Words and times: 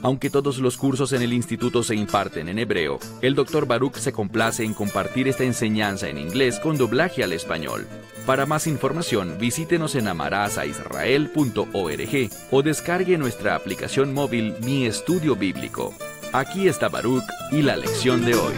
Aunque 0.00 0.30
todos 0.30 0.58
los 0.58 0.76
cursos 0.76 1.12
en 1.12 1.22
el 1.22 1.32
instituto 1.32 1.82
se 1.82 1.96
imparten 1.96 2.48
en 2.48 2.60
hebreo, 2.60 3.00
el 3.20 3.34
Dr. 3.34 3.66
Baruch 3.66 3.96
se 3.96 4.12
complace 4.12 4.64
en 4.64 4.72
compartir 4.72 5.26
esta 5.26 5.42
enseñanza 5.42 6.08
en 6.08 6.18
inglés 6.18 6.60
con 6.60 6.78
doblaje 6.78 7.24
al 7.24 7.32
español. 7.32 7.88
Para 8.24 8.46
más 8.46 8.68
información, 8.68 9.36
visítenos 9.40 9.96
en 9.96 10.06
amarazaisrael.org 10.06 12.30
o 12.50 12.62
descargue 12.62 13.18
nuestra 13.18 13.56
aplicación 13.56 14.14
móvil 14.14 14.54
Mi 14.62 14.86
Estudio 14.86 15.34
Bíblico. 15.34 15.92
Aquí 16.32 16.68
está 16.68 16.88
Baruch 16.88 17.24
y 17.50 17.62
la 17.62 17.76
lección 17.76 18.24
de 18.24 18.34
hoy. 18.34 18.54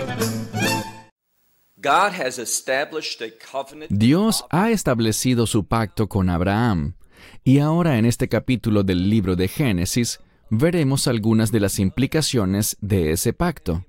Dios 3.89 4.45
ha 4.51 4.71
establecido 4.71 5.47
su 5.47 5.65
pacto 5.65 6.09
con 6.09 6.29
Abraham. 6.29 6.97
Y 7.43 7.61
ahora 7.61 7.97
en 7.97 8.05
este 8.05 8.29
capítulo 8.29 8.83
del 8.83 9.09
libro 9.09 9.37
de 9.37 9.49
Génesis, 9.49 10.21
veremos 10.51 11.07
algunas 11.07 11.53
de 11.53 11.61
las 11.61 11.79
implicaciones 11.79 12.77
de 12.81 13.13
ese 13.13 13.33
pacto. 13.33 13.87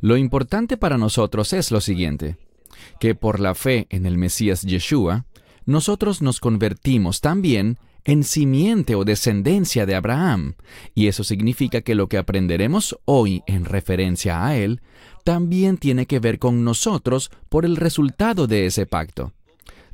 Lo 0.00 0.16
importante 0.16 0.76
para 0.76 0.98
nosotros 0.98 1.52
es 1.52 1.70
lo 1.70 1.80
siguiente, 1.80 2.36
que 2.98 3.14
por 3.14 3.40
la 3.40 3.54
fe 3.54 3.86
en 3.90 4.06
el 4.06 4.18
Mesías 4.18 4.62
Yeshua, 4.62 5.26
nosotros 5.66 6.22
nos 6.22 6.40
convertimos 6.40 7.20
también 7.20 7.78
en 8.04 8.24
simiente 8.24 8.94
o 8.94 9.04
descendencia 9.04 9.84
de 9.84 9.94
Abraham, 9.94 10.54
y 10.94 11.08
eso 11.08 11.22
significa 11.22 11.82
que 11.82 11.94
lo 11.94 12.08
que 12.08 12.16
aprenderemos 12.16 12.98
hoy 13.04 13.42
en 13.46 13.66
referencia 13.66 14.46
a 14.46 14.56
él 14.56 14.80
también 15.24 15.76
tiene 15.76 16.06
que 16.06 16.18
ver 16.18 16.38
con 16.38 16.64
nosotros 16.64 17.30
por 17.50 17.66
el 17.66 17.76
resultado 17.76 18.46
de 18.46 18.64
ese 18.64 18.86
pacto. 18.86 19.32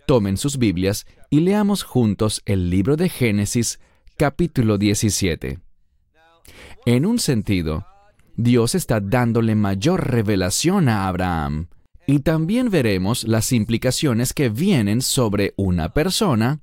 Tomen 0.06 0.36
sus 0.36 0.56
Biblias 0.56 1.04
y 1.30 1.40
leamos 1.40 1.82
juntos 1.82 2.42
el 2.46 2.70
libro 2.70 2.96
de 2.96 3.08
Génesis 3.08 3.80
capítulo 4.16 4.78
17. 4.78 5.65
En 6.86 7.04
un 7.04 7.18
sentido, 7.18 7.84
Dios 8.36 8.76
está 8.76 9.00
dándole 9.00 9.56
mayor 9.56 10.08
revelación 10.08 10.88
a 10.88 11.08
Abraham. 11.08 11.66
Y 12.06 12.20
también 12.20 12.70
veremos 12.70 13.24
las 13.24 13.50
implicaciones 13.50 14.32
que 14.32 14.50
vienen 14.50 15.02
sobre 15.02 15.52
una 15.56 15.88
persona 15.88 16.60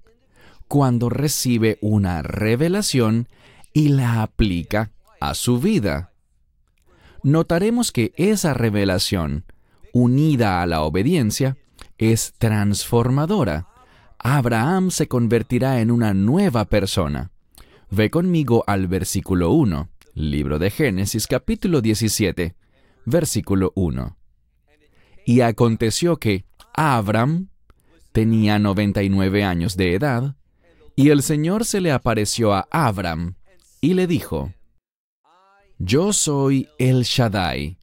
cuando 0.70 1.10
recibe 1.10 1.78
una 1.82 2.22
revelación 2.22 3.28
y 3.74 3.90
la 3.90 4.22
aplica 4.22 4.92
a 5.20 5.34
su 5.34 5.60
vida. 5.60 6.14
Notaremos 7.22 7.92
que 7.92 8.14
esa 8.16 8.54
revelación, 8.54 9.44
unida 9.92 10.62
a 10.62 10.66
la 10.68 10.84
obediencia, 10.84 11.58
es 11.98 12.34
transformadora. 12.38 13.68
Abraham 14.20 14.90
se 14.90 15.10
convertirá 15.10 15.82
en 15.82 15.92
una 15.92 16.14
nueva 16.14 16.64
persona. 16.64 17.32
Ve 17.92 18.10
conmigo 18.10 18.64
al 18.68 18.88
versículo 18.88 19.52
1. 19.52 19.90
Libro 20.16 20.60
de 20.60 20.70
Génesis 20.70 21.26
capítulo 21.26 21.82
17, 21.82 22.56
versículo 23.06 23.72
1. 23.76 24.16
Y 25.26 25.42
aconteció 25.42 26.18
que 26.18 26.46
Abram 26.76 27.50
tenía 28.12 28.60
99 28.60 29.44
años 29.44 29.76
de 29.76 29.96
edad, 29.96 30.36
y 30.96 31.10
el 31.10 31.24
Señor 31.24 31.66
se 31.66 31.82
le 31.82 31.92
apareció 31.92 32.54
a 32.54 32.68
Abram 32.70 33.34
y 33.82 33.96
le 33.96 34.06
dijo, 34.06 34.54
Yo 35.80 36.14
soy 36.14 36.70
el 36.78 37.02
Shaddai. 37.02 37.80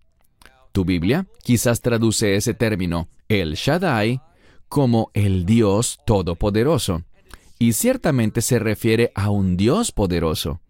Tu 0.70 0.84
Biblia 0.84 1.26
quizás 1.42 1.80
traduce 1.80 2.36
ese 2.36 2.54
término, 2.54 3.08
el 3.28 3.54
Shaddai, 3.54 4.20
como 4.68 5.10
el 5.14 5.46
Dios 5.46 5.98
Todopoderoso, 6.06 7.02
y 7.58 7.72
ciertamente 7.72 8.40
se 8.40 8.60
refiere 8.60 9.10
a 9.16 9.30
un 9.30 9.56
Dios 9.56 9.90
poderoso. 9.90 10.60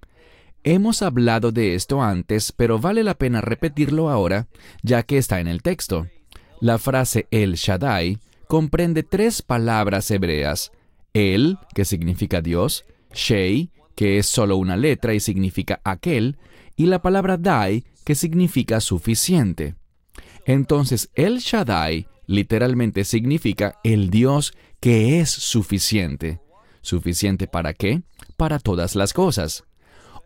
Hemos 0.63 1.01
hablado 1.01 1.53
de 1.53 1.75
esto 1.75 2.03
antes, 2.03 2.53
pero 2.53 2.79
vale 2.79 3.03
la 3.03 3.15
pena 3.15 3.41
repetirlo 3.41 4.11
ahora, 4.11 4.49
ya 4.83 5.03
que 5.03 5.17
está 5.17 5.41
en 5.41 5.49
el 5.49 5.63
texto. 5.63 6.09
La 6.61 6.79
frase 6.79 7.27
El 7.31 7.55
Shaddai 7.55 8.19
comprende 8.47 9.03
tres 9.03 9.41
palabras 9.41 10.11
hebreas. 10.11 10.71
El, 11.15 11.59
que 11.75 11.87
significa 11.87 12.43
Dios, 12.43 12.85
Shei, 13.15 13.71
que 13.95 14.19
es 14.19 14.27
solo 14.27 14.57
una 14.57 14.77
letra 14.77 15.15
y 15.15 15.21
significa 15.21 15.81
aquel, 15.83 16.37
y 16.77 16.87
la 16.87 17.01
palabra 17.01 17.37
Dai, 17.37 17.85
que 18.05 18.15
significa 18.15 18.81
suficiente. 18.81 19.75
Entonces, 20.45 21.11
El 21.15 21.39
Shaddai 21.39 22.07
literalmente 22.27 23.05
significa 23.05 23.79
el 23.83 24.11
Dios 24.11 24.53
que 24.79 25.21
es 25.21 25.31
suficiente. 25.31 26.41
¿Suficiente 26.83 27.47
para 27.47 27.73
qué? 27.75 28.03
Para 28.37 28.59
todas 28.59 28.95
las 28.95 29.13
cosas. 29.13 29.65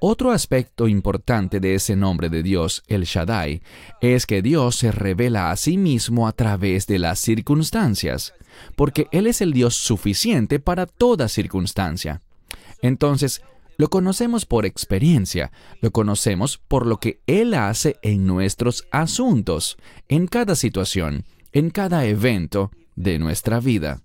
Otro 0.07 0.33
aspecto 0.33 0.87
importante 0.87 1.61
de 1.61 1.77
ese 1.77 1.97
nombre 1.97 2.29
de 2.29 2.43
Dios, 2.43 2.83
el 2.89 3.05
Shaddai, 3.05 3.63
es 4.03 4.27
que 4.27 4.43
Dios 4.43 4.77
se 4.77 4.93
revela 4.93 5.51
a 5.51 5.57
sí 5.57 5.79
mismo 5.79 6.29
a 6.29 6.33
través 6.33 6.87
de 6.87 6.99
las 6.99 7.19
circunstancias, 7.19 8.35
porque 8.77 9.09
Él 9.13 9.27
es 9.27 9.41
el 9.41 9.55
Dios 9.55 9.75
suficiente 9.77 10.61
para 10.61 10.85
toda 10.85 11.29
circunstancia. 11.29 12.21
Entonces, 12.83 13.41
lo 13.79 13.89
conocemos 13.89 14.45
por 14.45 14.67
experiencia, 14.67 15.53
lo 15.81 15.91
conocemos 15.91 16.59
por 16.59 16.85
lo 16.85 16.99
que 16.99 17.23
Él 17.27 17.55
hace 17.55 17.97
en 18.03 18.27
nuestros 18.27 18.87
asuntos, 18.91 19.79
en 20.09 20.27
cada 20.27 20.55
situación, 20.55 21.25
en 21.51 21.71
cada 21.71 22.05
evento 22.05 22.71
de 22.95 23.19
nuestra 23.19 23.59
vida. 23.59 24.03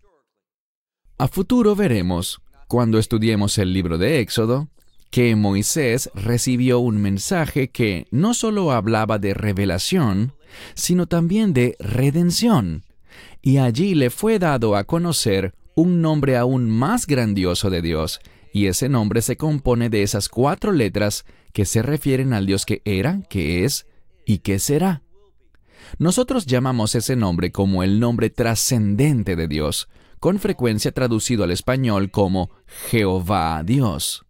A 1.18 1.28
futuro 1.28 1.76
veremos, 1.76 2.40
cuando 2.70 3.00
estudiemos 3.00 3.58
el 3.58 3.74
libro 3.74 3.98
de 3.98 4.22
Éxodo, 4.22 4.70
que 5.10 5.36
Moisés 5.36 6.12
recibió 6.14 6.80
un 6.80 7.02
mensaje 7.02 7.70
que 7.70 8.08
no 8.12 8.34
solo 8.34 8.72
hablaba 8.72 9.20
de 9.20 9.34
revelación, 9.34 10.34
sino 10.76 11.08
también 11.08 11.54
de 11.54 11.76
redención, 11.80 12.84
y 13.42 13.58
allí 13.58 13.96
le 13.96 14.10
fue 14.10 14.40
dado 14.40 14.76
a 14.76 14.84
conocer 14.84 15.54
un 15.76 16.02
nombre 16.02 16.38
aún 16.38 16.70
más 16.70 17.08
grandioso 17.08 17.70
de 17.70 17.82
Dios, 17.82 18.20
y 18.54 18.68
ese 18.68 18.90
nombre 18.90 19.22
se 19.22 19.38
compone 19.38 19.90
de 19.90 20.04
esas 20.04 20.30
cuatro 20.30 20.72
letras 20.72 21.26
que 21.54 21.66
se 21.66 21.82
refieren 21.82 22.34
al 22.34 22.46
Dios 22.46 22.66
que 22.66 22.82
era, 22.86 23.22
que 23.30 23.64
es 23.64 23.88
y 24.26 24.40
que 24.40 24.60
será. 24.60 25.02
Nosotros 25.98 26.46
llamamos 26.46 26.94
ese 26.96 27.16
nombre 27.16 27.52
como 27.52 27.84
el 27.84 28.00
nombre 28.00 28.30
trascendente 28.30 29.36
de 29.36 29.48
Dios, 29.48 29.88
con 30.20 30.40
frecuencia 30.40 30.92
traducido 30.92 31.44
al 31.44 31.52
español 31.52 32.12
como 32.12 32.52
Jehová 32.90 33.64
Dios. 33.64 34.26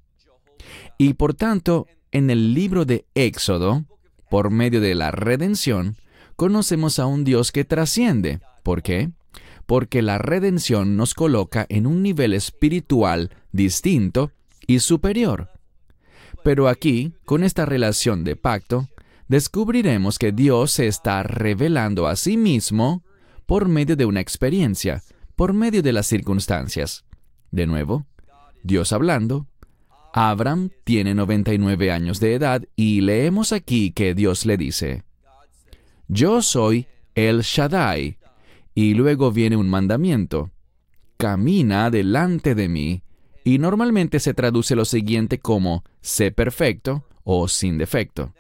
Y 1.01 1.13
por 1.13 1.33
tanto, 1.33 1.87
en 2.11 2.29
el 2.29 2.53
libro 2.53 2.83
de 2.83 3.05
Éxodo, 3.15 3.85
por 4.29 4.51
medio 4.51 4.81
de 4.81 4.95
la 4.95 5.11
redención, 5.11 5.95
conocemos 6.35 6.99
a 6.99 7.05
un 7.05 7.23
Dios 7.23 7.53
que 7.53 7.63
trasciende. 7.63 8.41
¿Por 8.63 8.83
qué? 8.83 9.09
Porque 9.65 10.01
la 10.01 10.17
redención 10.17 10.97
nos 10.97 11.13
coloca 11.13 11.65
en 11.69 11.87
un 11.87 12.03
nivel 12.03 12.33
espiritual 12.33 13.31
distinto 13.53 14.33
y 14.67 14.79
superior. 14.79 15.49
Pero 16.43 16.67
aquí, 16.67 17.13
con 17.23 17.45
esta 17.45 17.65
relación 17.65 18.25
de 18.25 18.35
pacto, 18.35 18.89
descubriremos 19.29 20.19
que 20.19 20.33
Dios 20.33 20.71
se 20.71 20.87
está 20.87 21.23
revelando 21.23 22.07
a 22.07 22.17
sí 22.17 22.35
mismo 22.35 23.03
por 23.45 23.69
medio 23.69 23.95
de 23.95 24.03
una 24.03 24.19
experiencia, 24.19 25.01
por 25.37 25.53
medio 25.53 25.81
de 25.81 25.93
las 25.93 26.07
circunstancias. 26.07 27.05
De 27.51 27.67
nuevo, 27.67 28.05
Dios 28.63 28.91
hablando, 28.91 29.47
Abraham 30.13 30.69
tiene 30.83 31.13
99 31.13 31.91
años 31.91 32.19
de 32.19 32.33
edad 32.33 32.63
y 32.75 33.01
leemos 33.01 33.53
aquí 33.53 33.91
que 33.91 34.15
Dios 34.15 34.45
le 34.45 34.57
dice, 34.57 35.03
Yo 36.07 36.41
soy 36.41 36.87
el 37.15 37.41
Shaddai. 37.41 38.17
Y 38.73 38.93
luego 38.93 39.31
viene 39.31 39.57
un 39.57 39.69
mandamiento, 39.69 40.51
camina 41.17 41.89
delante 41.89 42.55
de 42.55 42.69
mí. 42.69 43.03
Y 43.43 43.57
normalmente 43.57 44.19
se 44.19 44.33
traduce 44.33 44.75
lo 44.75 44.85
siguiente 44.85 45.39
como 45.39 45.83
sé 46.01 46.31
perfecto 46.31 47.03
o 47.23 47.47
sin 47.47 47.77
defecto. 47.77 48.33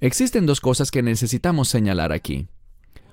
Existen 0.00 0.46
dos 0.46 0.60
cosas 0.60 0.90
que 0.90 1.02
necesitamos 1.02 1.68
señalar 1.68 2.12
aquí. 2.12 2.48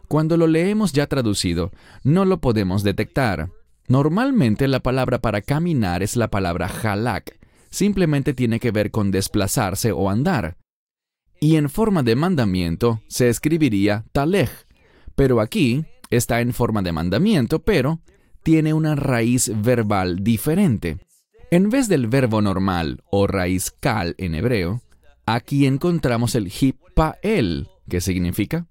Cuando 0.08 0.38
lo 0.38 0.48
leemos 0.48 0.92
ya 0.92 1.08
traducido, 1.08 1.72
no 2.04 2.26
lo 2.26 2.42
podemos 2.42 2.84
detectar. 2.84 3.50
Normalmente 3.88 4.68
la 4.68 4.82
palabra 4.82 5.20
para 5.20 5.42
caminar 5.42 6.04
es 6.04 6.16
la 6.16 6.30
palabra 6.30 6.68
halak, 6.68 7.38
simplemente 7.72 8.34
tiene 8.34 8.60
que 8.60 8.70
ver 8.72 8.92
con 8.92 9.10
desplazarse 9.10 9.92
o 9.92 10.10
andar. 10.10 10.58
Y 11.40 11.56
en 11.56 11.70
forma 11.70 12.04
de 12.04 12.16
mandamiento 12.16 13.02
se 13.08 13.30
escribiría 13.30 14.06
talej, 14.12 14.52
pero 15.16 15.42
aquí 15.42 15.86
está 16.12 16.42
en 16.42 16.54
forma 16.54 16.84
de 16.84 16.92
mandamiento, 16.92 17.64
pero 17.64 18.02
tiene 18.44 18.74
una 18.74 18.96
raíz 18.96 19.52
verbal 19.64 20.24
diferente. 20.24 21.00
En 21.50 21.70
vez 21.70 21.88
del 21.88 22.08
verbo 22.08 22.42
normal 22.42 23.04
o 23.10 23.28
raíz 23.28 23.72
kal 23.72 24.16
en 24.18 24.36
hebreo, 24.36 24.82
aquí 25.26 25.66
encontramos 25.66 26.36
el 26.36 26.52
hipael, 26.52 27.68
que 27.90 28.02
significa 28.02 28.68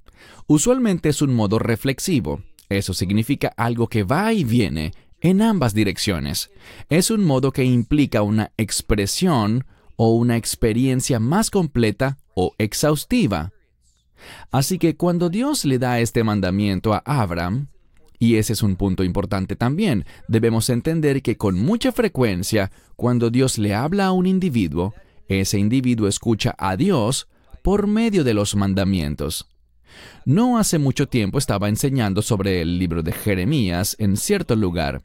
usualmente 0.46 1.08
es 1.08 1.22
un 1.22 1.34
modo 1.34 1.58
reflexivo. 1.58 2.42
Eso 2.68 2.94
significa 2.94 3.52
algo 3.56 3.88
que 3.88 4.04
va 4.04 4.32
y 4.32 4.44
viene 4.44 4.92
en 5.20 5.42
ambas 5.42 5.74
direcciones. 5.74 6.50
Es 6.88 7.10
un 7.10 7.24
modo 7.24 7.52
que 7.52 7.64
implica 7.64 8.22
una 8.22 8.52
expresión 8.56 9.64
o 9.96 10.14
una 10.14 10.36
experiencia 10.36 11.20
más 11.20 11.50
completa 11.50 12.18
o 12.34 12.54
exhaustiva. 12.58 13.52
Así 14.50 14.78
que 14.78 14.96
cuando 14.96 15.28
Dios 15.28 15.64
le 15.64 15.78
da 15.78 16.00
este 16.00 16.24
mandamiento 16.24 16.94
a 16.94 17.02
Abraham, 17.04 17.68
y 18.18 18.36
ese 18.36 18.52
es 18.52 18.62
un 18.62 18.76
punto 18.76 19.02
importante 19.02 19.56
también. 19.56 20.04
Debemos 20.28 20.68
entender 20.68 21.22
que 21.22 21.38
con 21.38 21.58
mucha 21.58 21.90
frecuencia, 21.90 22.70
cuando 22.94 23.30
Dios 23.30 23.56
le 23.56 23.74
habla 23.74 24.06
a 24.06 24.12
un 24.12 24.26
individuo, 24.26 24.94
ese 25.26 25.58
individuo 25.58 26.06
escucha 26.06 26.54
a 26.58 26.76
Dios 26.76 27.28
por 27.62 27.86
medio 27.86 28.22
de 28.22 28.34
los 28.34 28.54
mandamientos. 28.54 29.48
No 30.26 30.58
hace 30.58 30.78
mucho 30.78 31.08
tiempo 31.08 31.38
estaba 31.38 31.68
enseñando 31.68 32.20
sobre 32.20 32.60
el 32.60 32.78
libro 32.78 33.02
de 33.02 33.12
Jeremías 33.12 33.96
en 33.98 34.18
cierto 34.18 34.54
lugar, 34.54 35.02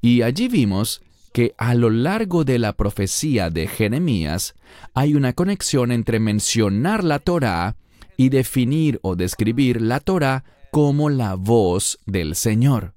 y 0.00 0.22
allí 0.22 0.48
vimos 0.48 1.02
que 1.32 1.54
a 1.58 1.74
lo 1.74 1.90
largo 1.90 2.44
de 2.44 2.58
la 2.58 2.74
profecía 2.74 3.50
de 3.50 3.66
Jeremías 3.66 4.54
hay 4.94 5.14
una 5.14 5.32
conexión 5.32 5.90
entre 5.90 6.20
mencionar 6.20 7.02
la 7.02 7.18
Torá 7.18 7.76
y 8.16 8.28
definir 8.28 9.00
o 9.02 9.16
describir 9.16 9.82
la 9.82 9.98
Torá 10.00 10.44
como 10.70 11.10
la 11.10 11.34
voz 11.34 11.98
del 12.06 12.36
Señor. 12.36 12.94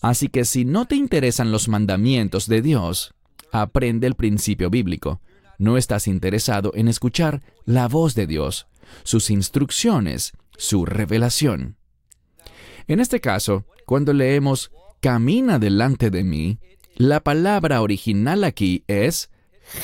Así 0.00 0.28
que 0.28 0.44
si 0.44 0.64
no 0.64 0.86
te 0.86 0.96
interesan 0.96 1.50
los 1.50 1.68
mandamientos 1.68 2.46
de 2.46 2.62
Dios, 2.62 3.14
aprende 3.52 4.06
el 4.06 4.14
principio 4.14 4.70
bíblico. 4.70 5.20
No 5.58 5.76
estás 5.76 6.08
interesado 6.08 6.72
en 6.74 6.88
escuchar 6.88 7.42
la 7.64 7.88
voz 7.88 8.14
de 8.14 8.26
Dios, 8.26 8.66
sus 9.04 9.30
instrucciones, 9.30 10.32
su 10.56 10.84
revelación. 10.84 11.76
En 12.86 13.00
este 13.00 13.20
caso, 13.20 13.64
cuando 13.86 14.12
leemos 14.12 14.72
camina 15.02 15.58
delante 15.58 16.10
de 16.10 16.22
mí, 16.22 16.60
la 16.94 17.18
palabra 17.18 17.82
original 17.82 18.44
aquí 18.44 18.84
es 18.86 19.30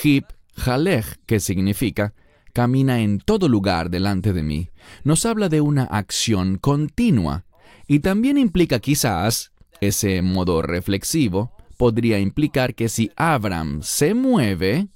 hip 0.05 0.25
halech, 0.65 1.19
que 1.26 1.41
significa 1.41 2.15
camina 2.53 3.00
en 3.00 3.19
todo 3.19 3.49
lugar 3.49 3.91
delante 3.91 4.32
de 4.32 4.44
mí, 4.44 4.70
nos 5.03 5.26
habla 5.26 5.49
de 5.49 5.61
una 5.61 5.82
acción 5.82 6.56
continua 6.56 7.44
y 7.88 7.99
también 7.99 8.38
implica 8.38 8.79
quizás, 8.79 9.50
ese 9.81 10.23
modo 10.23 10.62
reflexivo, 10.62 11.53
podría 11.76 12.21
implicar 12.21 12.76
que 12.76 12.88
si 12.88 13.11
Abraham 13.17 13.81
se 13.82 14.14
mueve, 14.14 14.87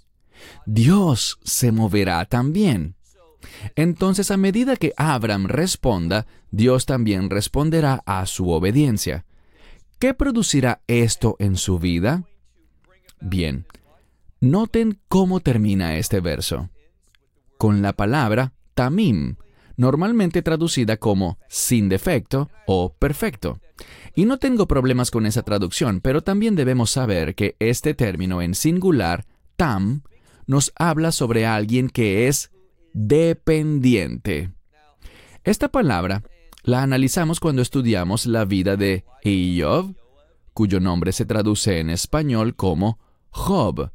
Dios 0.67 1.41
se 1.43 1.73
moverá 1.73 2.25
también. 2.27 2.95
Entonces 3.75 4.31
a 4.31 4.37
medida 4.37 4.77
que 4.77 4.93
Abraham 4.97 5.47
responda, 5.47 6.27
Dios 6.53 6.87
también 6.87 7.29
responderá 7.29 8.03
a 8.07 8.25
su 8.27 8.51
obediencia. 8.51 9.25
¿Qué 10.03 10.15
producirá 10.15 10.83
esto 10.89 11.37
en 11.39 11.57
su 11.57 11.79
vida? 11.79 12.25
Bien, 13.21 13.67
noten 14.41 14.99
cómo 15.07 15.39
termina 15.39 15.97
este 15.97 16.19
verso 16.19 16.71
con 17.57 17.83
la 17.83 17.93
palabra 17.93 18.53
tamim, 18.75 19.37
normalmente 19.77 20.43
traducida 20.43 20.97
como 20.97 21.39
sin 21.49 21.89
defecto 21.89 22.51
o 22.67 22.93
perfecto. 22.93 23.61
Y 24.17 24.25
no 24.25 24.39
tengo 24.39 24.67
problemas 24.67 25.13
con 25.13 25.25
esa 25.25 25.43
traducción, 25.43 26.01
pero 26.01 26.21
también 26.21 26.57
debemos 26.57 26.91
saber 26.91 27.37
que 27.37 27.55
este 27.61 27.95
término 27.95 28.43
en 28.43 28.57
singular, 28.57 29.25
tam, 29.55 30.03
nos 30.49 30.73
habla 30.75 31.13
sobre 31.13 31.47
alguien 31.47 31.89
que 31.89 32.27
es 32.27 32.51
dependiente. 32.93 34.51
Esta 35.45 35.69
palabra 35.69 36.25
la 36.64 36.82
analizamos 36.82 37.41
cuando 37.41 37.62
estudiamos 37.62 38.26
la 38.26 38.44
vida 38.44 38.76
de 38.76 39.05
Iov, 39.25 39.94
cuyo 40.53 40.81
nombre 40.81 41.12
se 41.12 41.25
traduce 41.25 41.81
en 41.81 41.91
español 41.91 42.55
como 42.55 42.99
Job. 43.31 43.91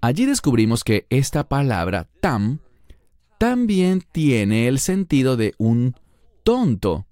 Allí 0.00 0.26
descubrimos 0.26 0.84
que 0.84 1.06
esta 1.10 1.48
palabra 1.48 2.08
tam 2.20 2.60
también 3.38 4.04
tiene 4.12 4.68
el 4.68 4.80
sentido 4.80 5.36
de 5.36 5.54
un 5.58 5.94
tonto. 6.42 7.06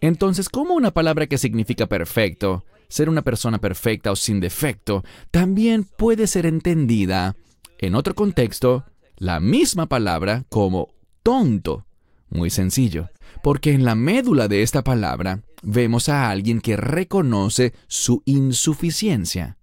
Entonces, 0.00 0.48
¿cómo 0.48 0.74
una 0.74 0.92
palabra 0.92 1.26
que 1.26 1.38
significa 1.38 1.86
perfecto, 1.86 2.64
ser 2.88 3.08
una 3.08 3.22
persona 3.22 3.58
perfecta 3.58 4.10
o 4.10 4.16
sin 4.16 4.40
defecto, 4.40 5.04
también 5.30 5.84
puede 5.84 6.26
ser 6.26 6.46
entendida, 6.46 7.36
en 7.78 7.94
otro 7.94 8.14
contexto, 8.14 8.84
la 9.16 9.40
misma 9.40 9.86
palabra 9.86 10.44
como 10.48 10.88
tonto? 11.22 11.86
Muy 12.28 12.50
sencillo, 12.50 13.10
porque 13.42 13.72
en 13.72 13.84
la 13.84 13.94
médula 13.94 14.48
de 14.48 14.62
esta 14.62 14.82
palabra 14.82 15.42
vemos 15.62 16.08
a 16.08 16.30
alguien 16.30 16.60
que 16.60 16.76
reconoce 16.76 17.72
su 17.86 18.22
insuficiencia. 18.24 19.58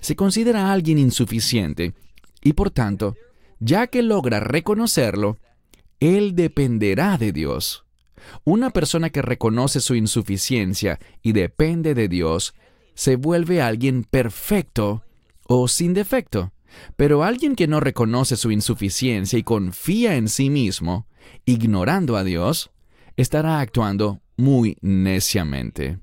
Se 0.00 0.16
considera 0.16 0.66
a 0.68 0.72
alguien 0.72 0.98
insuficiente 0.98 1.94
y 2.42 2.52
por 2.54 2.70
tanto 2.70 3.16
ya 3.58 3.86
que 3.86 4.02
logra 4.02 4.40
reconocerlo, 4.40 5.38
él 6.00 6.34
dependerá 6.34 7.16
de 7.18 7.32
Dios. 7.32 7.84
Una 8.44 8.70
persona 8.70 9.10
que 9.10 9.22
reconoce 9.22 9.80
su 9.80 9.94
insuficiencia 9.94 10.98
y 11.22 11.32
depende 11.32 11.94
de 11.94 12.08
Dios 12.08 12.54
se 12.94 13.16
vuelve 13.16 13.62
alguien 13.62 14.04
perfecto 14.04 15.04
o 15.44 15.68
sin 15.68 15.94
defecto. 15.94 16.52
Pero 16.96 17.24
alguien 17.24 17.56
que 17.56 17.66
no 17.66 17.80
reconoce 17.80 18.36
su 18.36 18.50
insuficiencia 18.50 19.38
y 19.38 19.42
confía 19.42 20.16
en 20.16 20.28
sí 20.28 20.50
mismo, 20.50 21.06
ignorando 21.44 22.16
a 22.16 22.24
Dios, 22.24 22.70
estará 23.16 23.60
actuando 23.60 24.20
muy 24.36 24.76
neciamente. 24.80 25.98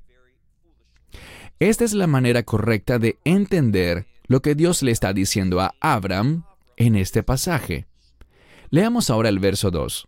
Esta 1.59 1.85
es 1.85 1.93
la 1.93 2.07
manera 2.07 2.43
correcta 2.43 2.99
de 2.99 3.17
entender 3.23 4.05
lo 4.27 4.41
que 4.41 4.55
Dios 4.55 4.83
le 4.83 4.91
está 4.91 5.13
diciendo 5.13 5.61
a 5.61 5.75
Abraham 5.79 6.43
en 6.77 6.95
este 6.95 7.23
pasaje. 7.23 7.85
Leamos 8.69 9.09
ahora 9.09 9.29
el 9.29 9.39
verso 9.39 9.71
2. 9.71 10.07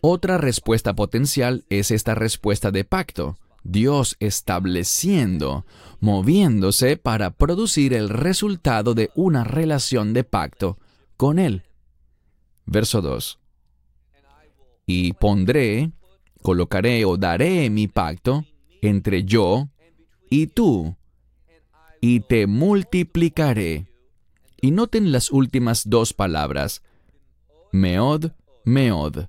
Otra 0.00 0.36
respuesta 0.36 0.94
potencial 0.94 1.64
es 1.70 1.90
esta 1.90 2.14
respuesta 2.14 2.70
de 2.70 2.84
pacto, 2.84 3.38
Dios 3.62 4.16
estableciendo, 4.20 5.64
moviéndose 6.00 6.98
para 6.98 7.30
producir 7.30 7.94
el 7.94 8.10
resultado 8.10 8.92
de 8.92 9.10
una 9.14 9.44
relación 9.44 10.12
de 10.12 10.22
pacto 10.22 10.78
con 11.16 11.38
Él. 11.38 11.62
Verso 12.66 13.00
2. 13.00 13.38
Y 14.86 15.14
pondré, 15.14 15.90
colocaré 16.42 17.04
o 17.04 17.16
daré 17.16 17.70
mi 17.70 17.88
pacto 17.88 18.44
entre 18.82 19.24
yo 19.24 19.68
y 20.28 20.48
tú, 20.48 20.96
y 22.00 22.20
te 22.20 22.46
multiplicaré 22.46 23.86
y 24.60 24.70
noten 24.70 25.12
las 25.12 25.30
últimas 25.30 25.88
dos 25.88 26.12
palabras, 26.12 26.82
meod, 27.72 28.32
meod. 28.64 29.26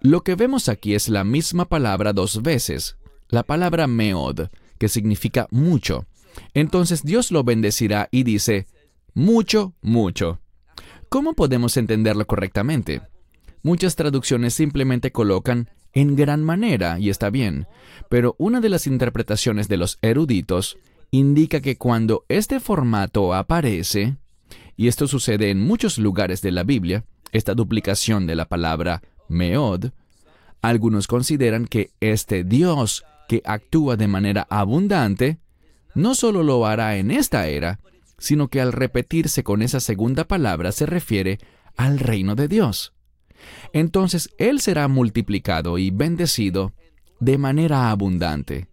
Lo 0.00 0.22
que 0.22 0.34
vemos 0.34 0.68
aquí 0.68 0.94
es 0.94 1.08
la 1.08 1.24
misma 1.24 1.66
palabra 1.66 2.12
dos 2.12 2.42
veces, 2.42 2.96
la 3.28 3.42
palabra 3.42 3.86
meod, 3.86 4.48
que 4.78 4.88
significa 4.88 5.46
mucho. 5.50 6.06
Entonces 6.54 7.02
Dios 7.02 7.30
lo 7.30 7.44
bendecirá 7.44 8.08
y 8.10 8.22
dice, 8.22 8.66
mucho, 9.14 9.74
mucho. 9.80 10.40
¿Cómo 11.08 11.34
podemos 11.34 11.76
entenderlo 11.76 12.26
correctamente? 12.26 13.02
Muchas 13.62 13.96
traducciones 13.96 14.54
simplemente 14.54 15.12
colocan 15.12 15.70
en 15.92 16.16
gran 16.16 16.42
manera, 16.42 16.98
y 16.98 17.10
está 17.10 17.30
bien, 17.30 17.66
pero 18.08 18.34
una 18.38 18.60
de 18.60 18.68
las 18.68 18.86
interpretaciones 18.86 19.68
de 19.68 19.76
los 19.76 19.98
eruditos 20.02 20.78
indica 21.10 21.60
que 21.60 21.76
cuando 21.76 22.24
este 22.28 22.58
formato 22.58 23.34
aparece, 23.34 24.16
y 24.76 24.88
esto 24.88 25.06
sucede 25.06 25.50
en 25.50 25.60
muchos 25.60 25.98
lugares 25.98 26.40
de 26.42 26.50
la 26.50 26.64
Biblia, 26.64 27.04
esta 27.30 27.54
duplicación 27.54 28.26
de 28.26 28.34
la 28.34 28.46
palabra 28.46 29.02
meod, 29.28 29.90
algunos 30.62 31.06
consideran 31.06 31.66
que 31.66 31.90
este 32.00 32.44
Dios 32.44 33.04
que 33.28 33.42
actúa 33.44 33.96
de 33.96 34.08
manera 34.08 34.46
abundante, 34.48 35.38
no 35.94 36.14
solo 36.14 36.42
lo 36.42 36.66
hará 36.66 36.96
en 36.96 37.10
esta 37.10 37.48
era, 37.48 37.80
sino 38.18 38.48
que 38.48 38.60
al 38.60 38.72
repetirse 38.72 39.42
con 39.44 39.62
esa 39.62 39.80
segunda 39.80 40.24
palabra 40.24 40.72
se 40.72 40.86
refiere 40.86 41.38
al 41.76 41.98
reino 41.98 42.34
de 42.34 42.48
Dios. 42.48 42.92
Entonces 43.72 44.30
Él 44.38 44.60
será 44.60 44.88
multiplicado 44.88 45.78
y 45.78 45.90
bendecido 45.90 46.72
de 47.20 47.38
manera 47.38 47.90
abundante, 47.90 48.68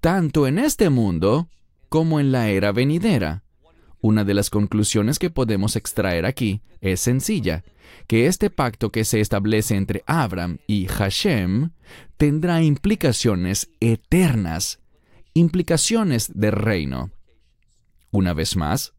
tanto 0.00 0.46
en 0.46 0.58
este 0.58 0.90
mundo 0.90 1.48
como 1.88 2.18
en 2.18 2.32
la 2.32 2.48
era 2.48 2.72
venidera. 2.72 3.44
Una 4.00 4.24
de 4.24 4.34
las 4.34 4.50
conclusiones 4.50 5.18
que 5.18 5.30
podemos 5.30 5.76
extraer 5.76 6.26
aquí 6.26 6.60
es 6.80 7.00
sencilla, 7.00 7.64
que 8.06 8.26
este 8.26 8.50
pacto 8.50 8.90
que 8.90 9.04
se 9.04 9.20
establece 9.20 9.76
entre 9.76 10.02
Abraham 10.06 10.58
y 10.66 10.86
Hashem 10.86 11.70
tendrá 12.16 12.62
implicaciones 12.62 13.70
eternas, 13.80 14.80
implicaciones 15.32 16.30
de 16.34 16.50
reino. 16.50 17.10
una 18.10 18.32
vez 18.32 18.56
más, 18.56 18.94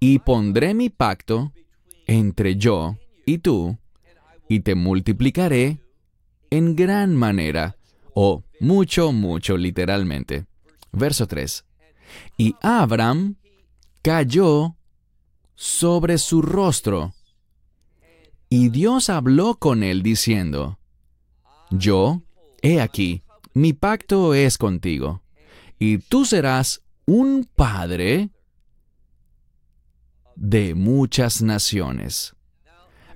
y 0.00 0.18
pondré 0.18 0.74
mi 0.74 0.88
pacto 0.88 1.52
entre 2.10 2.56
yo 2.56 2.96
y 3.24 3.38
tú, 3.38 3.78
y 4.48 4.60
te 4.60 4.74
multiplicaré 4.74 5.78
en 6.50 6.74
gran 6.74 7.14
manera, 7.14 7.76
o 8.14 8.42
mucho, 8.58 9.12
mucho 9.12 9.56
literalmente. 9.56 10.44
Verso 10.90 11.28
3. 11.28 11.64
Y 12.36 12.56
Abraham 12.62 13.36
cayó 14.02 14.74
sobre 15.54 16.18
su 16.18 16.42
rostro. 16.42 17.14
Y 18.48 18.70
Dios 18.70 19.08
habló 19.08 19.54
con 19.54 19.84
él 19.84 20.02
diciendo, 20.02 20.80
Yo, 21.70 22.22
he 22.60 22.80
aquí, 22.80 23.22
mi 23.54 23.72
pacto 23.72 24.34
es 24.34 24.58
contigo, 24.58 25.22
y 25.78 25.98
tú 25.98 26.24
serás 26.24 26.82
un 27.06 27.48
padre 27.54 28.30
de 30.40 30.74
muchas 30.74 31.42
naciones. 31.42 32.34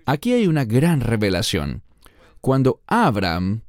Aquí 0.04 0.34
hay 0.34 0.46
una 0.46 0.66
gran 0.66 1.00
revelación. 1.00 1.82
Cuando 2.42 2.82
Abraham 2.86 3.62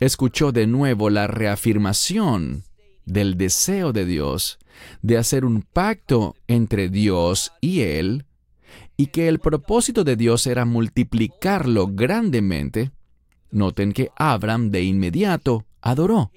escuchó 0.00 0.50
de 0.50 0.66
nuevo 0.66 1.08
la 1.08 1.28
reafirmación 1.28 2.64
del 3.04 3.38
deseo 3.38 3.92
de 3.92 4.04
Dios 4.04 4.58
de 5.02 5.16
hacer 5.16 5.44
un 5.44 5.62
pacto 5.62 6.34
entre 6.48 6.88
Dios 6.88 7.52
y 7.60 7.82
él, 7.82 8.26
y 8.96 9.06
que 9.06 9.28
el 9.28 9.38
propósito 9.38 10.02
de 10.02 10.16
Dios 10.16 10.46
era 10.48 10.64
multiplicarlo 10.64 11.86
grandemente, 11.86 12.90
noten 13.52 13.92
que 13.92 14.10
Abraham 14.16 14.70
de 14.70 14.82
inmediato 14.82 15.64
adoró, 15.80 16.32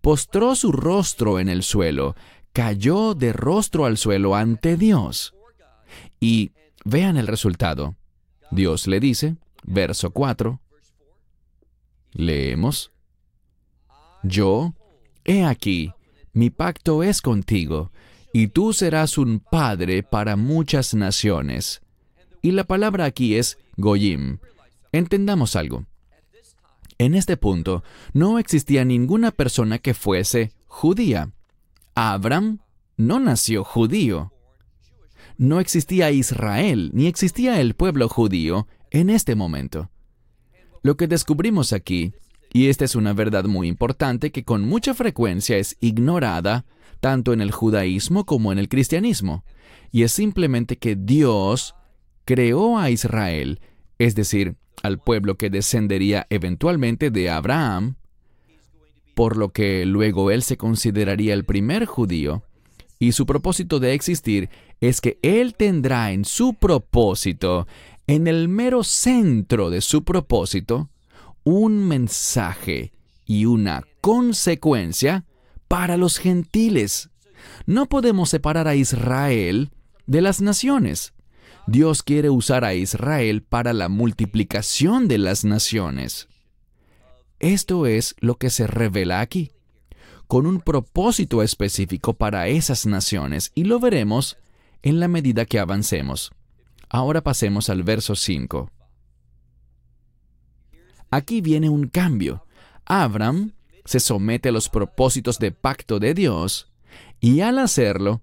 postró 0.00 0.54
su 0.54 0.72
rostro 0.72 1.38
en 1.38 1.50
el 1.50 1.62
suelo, 1.62 2.16
cayó 2.54 3.14
de 3.14 3.34
rostro 3.34 3.84
al 3.84 3.98
suelo 3.98 4.34
ante 4.34 4.78
Dios. 4.78 5.33
Y 6.20 6.52
vean 6.84 7.16
el 7.16 7.26
resultado. 7.26 7.96
Dios 8.50 8.86
le 8.86 9.00
dice, 9.00 9.36
verso 9.64 10.10
4, 10.10 10.60
leemos, 12.12 12.92
Yo, 14.22 14.74
he 15.24 15.44
aquí, 15.44 15.92
mi 16.32 16.50
pacto 16.50 17.02
es 17.02 17.20
contigo, 17.20 17.90
y 18.32 18.48
tú 18.48 18.72
serás 18.72 19.18
un 19.18 19.40
padre 19.40 20.02
para 20.02 20.36
muchas 20.36 20.94
naciones. 20.94 21.82
Y 22.42 22.52
la 22.52 22.64
palabra 22.64 23.06
aquí 23.06 23.36
es 23.36 23.58
Goyim. 23.76 24.38
Entendamos 24.92 25.56
algo. 25.56 25.86
En 26.98 27.14
este 27.14 27.36
punto, 27.36 27.82
no 28.12 28.38
existía 28.38 28.84
ninguna 28.84 29.30
persona 29.30 29.78
que 29.78 29.94
fuese 29.94 30.52
judía. 30.66 31.32
Abraham 31.94 32.60
no 32.96 33.18
nació 33.18 33.64
judío. 33.64 34.33
No 35.36 35.58
existía 35.58 36.10
Israel, 36.12 36.90
ni 36.94 37.06
existía 37.06 37.60
el 37.60 37.74
pueblo 37.74 38.08
judío 38.08 38.68
en 38.90 39.10
este 39.10 39.34
momento. 39.34 39.90
Lo 40.82 40.96
que 40.96 41.08
descubrimos 41.08 41.72
aquí, 41.72 42.12
y 42.52 42.68
esta 42.68 42.84
es 42.84 42.94
una 42.94 43.12
verdad 43.12 43.44
muy 43.44 43.66
importante 43.66 44.30
que 44.30 44.44
con 44.44 44.62
mucha 44.62 44.94
frecuencia 44.94 45.56
es 45.56 45.76
ignorada 45.80 46.66
tanto 47.00 47.32
en 47.32 47.40
el 47.40 47.50
judaísmo 47.50 48.24
como 48.24 48.52
en 48.52 48.58
el 48.58 48.68
cristianismo, 48.68 49.44
y 49.90 50.04
es 50.04 50.12
simplemente 50.12 50.78
que 50.78 50.94
Dios 50.94 51.74
creó 52.24 52.78
a 52.78 52.90
Israel, 52.90 53.60
es 53.98 54.14
decir, 54.14 54.56
al 54.82 54.98
pueblo 54.98 55.36
que 55.36 55.50
descendería 55.50 56.26
eventualmente 56.30 57.10
de 57.10 57.30
Abraham, 57.30 57.96
por 59.14 59.36
lo 59.36 59.50
que 59.50 59.84
luego 59.84 60.30
él 60.30 60.42
se 60.42 60.56
consideraría 60.56 61.34
el 61.34 61.44
primer 61.44 61.86
judío, 61.86 62.44
y 63.04 63.12
su 63.12 63.26
propósito 63.26 63.80
de 63.80 63.92
existir 63.92 64.48
es 64.80 65.00
que 65.00 65.18
él 65.22 65.54
tendrá 65.54 66.12
en 66.12 66.24
su 66.24 66.54
propósito, 66.54 67.66
en 68.06 68.26
el 68.26 68.48
mero 68.48 68.82
centro 68.82 69.68
de 69.68 69.80
su 69.82 70.04
propósito, 70.04 70.90
un 71.44 71.86
mensaje 71.86 72.92
y 73.26 73.44
una 73.44 73.84
consecuencia 74.00 75.26
para 75.68 75.96
los 75.98 76.18
gentiles. 76.18 77.10
No 77.66 77.86
podemos 77.86 78.30
separar 78.30 78.68
a 78.68 78.74
Israel 78.74 79.70
de 80.06 80.22
las 80.22 80.40
naciones. 80.40 81.12
Dios 81.66 82.02
quiere 82.02 82.30
usar 82.30 82.64
a 82.64 82.74
Israel 82.74 83.42
para 83.42 83.74
la 83.74 83.90
multiplicación 83.90 85.08
de 85.08 85.18
las 85.18 85.44
naciones. 85.44 86.28
Esto 87.38 87.86
es 87.86 88.14
lo 88.20 88.36
que 88.36 88.48
se 88.48 88.66
revela 88.66 89.20
aquí, 89.20 89.50
con 90.26 90.46
un 90.46 90.60
propósito 90.60 91.42
específico 91.42 92.14
para 92.14 92.48
esas 92.48 92.86
naciones, 92.86 93.52
y 93.54 93.64
lo 93.64 93.80
veremos 93.80 94.36
en 94.82 95.00
la 95.00 95.08
medida 95.08 95.44
que 95.44 95.58
avancemos. 95.58 96.32
Ahora 96.88 97.22
pasemos 97.22 97.70
al 97.70 97.82
verso 97.82 98.14
5. 98.14 98.70
Aquí 101.10 101.40
viene 101.40 101.68
un 101.68 101.88
cambio. 101.88 102.46
Abraham 102.84 103.52
se 103.84 104.00
somete 104.00 104.48
a 104.48 104.52
los 104.52 104.68
propósitos 104.68 105.38
de 105.38 105.52
pacto 105.52 105.98
de 105.98 106.14
Dios, 106.14 106.70
y 107.20 107.40
al 107.40 107.58
hacerlo, 107.58 108.22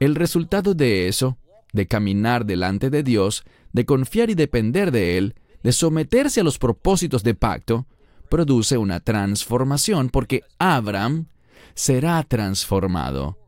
el 0.00 0.14
resultado 0.14 0.74
de 0.74 1.08
eso 1.08 1.38
de 1.72 1.86
caminar 1.86 2.46
delante 2.46 2.90
de 2.90 3.02
Dios, 3.02 3.44
de 3.72 3.84
confiar 3.84 4.30
y 4.30 4.34
depender 4.34 4.90
de 4.90 5.18
Él, 5.18 5.34
de 5.62 5.72
someterse 5.72 6.40
a 6.40 6.44
los 6.44 6.58
propósitos 6.58 7.22
de 7.22 7.34
pacto, 7.34 7.86
produce 8.28 8.78
una 8.78 9.00
transformación 9.00 10.08
porque 10.08 10.42
Abraham 10.58 11.26
será 11.74 12.22
transformado. 12.22 13.38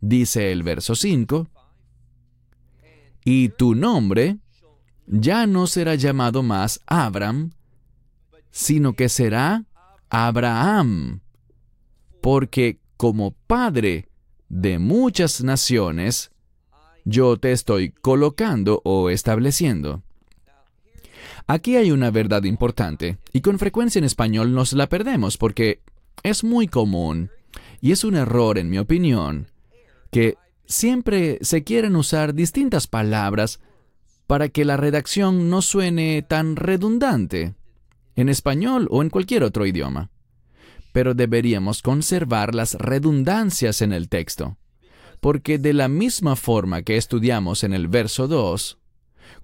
Dice 0.00 0.52
el 0.52 0.62
verso 0.62 0.94
5, 0.94 1.48
y 3.24 3.50
tu 3.50 3.74
nombre 3.74 4.38
ya 5.06 5.46
no 5.46 5.66
será 5.66 5.94
llamado 5.94 6.42
más 6.42 6.80
Abraham, 6.86 7.52
sino 8.50 8.94
que 8.94 9.08
será 9.08 9.64
Abraham, 10.08 11.20
porque 12.20 12.80
como 12.96 13.32
padre 13.46 14.08
de 14.48 14.78
muchas 14.78 15.42
naciones, 15.42 16.30
yo 17.04 17.36
te 17.38 17.52
estoy 17.52 17.90
colocando 17.90 18.82
o 18.84 19.10
estableciendo. 19.10 20.02
Aquí 21.46 21.76
hay 21.76 21.90
una 21.90 22.10
verdad 22.10 22.44
importante, 22.44 23.18
y 23.32 23.40
con 23.40 23.58
frecuencia 23.58 23.98
en 23.98 24.04
español 24.04 24.52
nos 24.52 24.72
la 24.72 24.88
perdemos 24.88 25.36
porque 25.36 25.82
es 26.22 26.44
muy 26.44 26.68
común, 26.68 27.30
y 27.80 27.92
es 27.92 28.04
un 28.04 28.16
error 28.16 28.58
en 28.58 28.70
mi 28.70 28.78
opinión, 28.78 29.50
que 30.10 30.36
siempre 30.66 31.38
se 31.40 31.64
quieren 31.64 31.96
usar 31.96 32.34
distintas 32.34 32.86
palabras 32.86 33.60
para 34.26 34.48
que 34.48 34.64
la 34.64 34.76
redacción 34.76 35.50
no 35.50 35.62
suene 35.62 36.22
tan 36.22 36.56
redundante, 36.56 37.54
en 38.16 38.28
español 38.28 38.86
o 38.90 39.02
en 39.02 39.10
cualquier 39.10 39.44
otro 39.44 39.66
idioma. 39.66 40.10
Pero 40.92 41.14
deberíamos 41.14 41.82
conservar 41.82 42.54
las 42.54 42.74
redundancias 42.74 43.80
en 43.82 43.92
el 43.92 44.08
texto 44.08 44.56
porque 45.20 45.58
de 45.58 45.74
la 45.74 45.88
misma 45.88 46.34
forma 46.34 46.82
que 46.82 46.96
estudiamos 46.96 47.62
en 47.62 47.74
el 47.74 47.88
verso 47.88 48.26
2, 48.26 48.78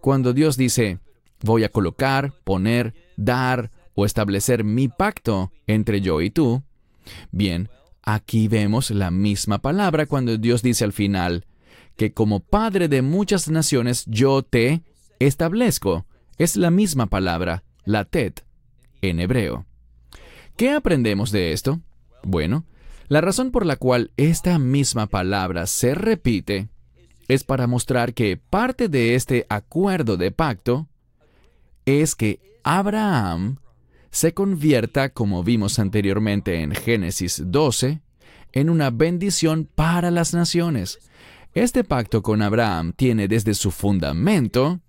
cuando 0.00 0.32
Dios 0.32 0.56
dice, 0.56 0.98
voy 1.42 1.64
a 1.64 1.68
colocar, 1.68 2.32
poner, 2.44 2.94
dar 3.16 3.70
o 3.94 4.04
establecer 4.04 4.64
mi 4.64 4.88
pacto 4.88 5.52
entre 5.66 6.00
yo 6.00 6.20
y 6.22 6.30
tú, 6.30 6.62
bien, 7.30 7.68
aquí 8.06 8.48
vemos 8.48 8.90
la 8.90 9.10
misma 9.10 9.58
palabra 9.58 10.06
cuando 10.06 10.38
Dios 10.38 10.62
dice 10.62 10.84
al 10.84 10.94
final, 10.94 11.44
que 11.96 12.14
como 12.14 12.40
Padre 12.40 12.88
de 12.88 13.02
muchas 13.02 13.48
naciones 13.48 14.04
yo 14.06 14.42
te 14.42 14.82
establezco. 15.18 16.06
Es 16.38 16.56
la 16.56 16.70
misma 16.70 17.06
palabra, 17.06 17.64
la 17.84 18.04
tet, 18.04 18.44
en 19.02 19.20
hebreo. 19.20 19.66
¿Qué 20.56 20.70
aprendemos 20.70 21.32
de 21.32 21.52
esto? 21.52 21.80
Bueno, 22.22 22.64
la 23.08 23.20
razón 23.20 23.50
por 23.50 23.66
la 23.66 23.76
cual 23.76 24.10
esta 24.16 24.58
misma 24.58 25.06
palabra 25.06 25.66
se 25.66 25.94
repite 25.94 26.68
es 27.28 27.44
para 27.44 27.66
mostrar 27.66 28.14
que 28.14 28.36
parte 28.36 28.88
de 28.88 29.14
este 29.14 29.46
acuerdo 29.48 30.16
de 30.16 30.30
pacto 30.30 30.88
es 31.84 32.14
que 32.14 32.40
Abraham 32.62 33.58
se 34.10 34.34
convierta, 34.34 35.10
como 35.10 35.44
vimos 35.44 35.78
anteriormente 35.78 36.60
en 36.62 36.74
Génesis 36.74 37.42
12, 37.46 38.00
en 38.52 38.70
una 38.70 38.90
bendición 38.90 39.68
para 39.74 40.10
las 40.10 40.32
naciones. 40.32 40.98
Este 41.54 41.84
pacto 41.84 42.22
con 42.22 42.42
Abraham 42.42 42.92
tiene 42.94 43.28
desde 43.28 43.54
su 43.54 43.70
fundamento, 43.70 44.80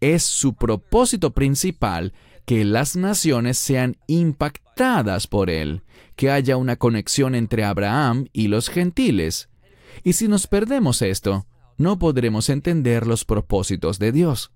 es 0.00 0.22
su 0.22 0.54
propósito 0.54 1.32
principal 1.32 2.12
que 2.44 2.64
las 2.64 2.96
naciones 2.96 3.58
sean 3.58 3.96
impactadas 4.06 5.26
por 5.26 5.50
él, 5.50 5.82
que 6.16 6.30
haya 6.30 6.56
una 6.56 6.76
conexión 6.76 7.34
entre 7.34 7.64
Abraham 7.64 8.26
y 8.32 8.48
los 8.48 8.68
gentiles. 8.68 9.48
Y 10.02 10.14
si 10.14 10.28
nos 10.28 10.46
perdemos 10.46 11.02
esto, 11.02 11.46
no 11.76 11.98
podremos 11.98 12.48
entender 12.48 13.06
los 13.06 13.24
propósitos 13.24 13.98
de 13.98 14.12
Dios. 14.12 14.52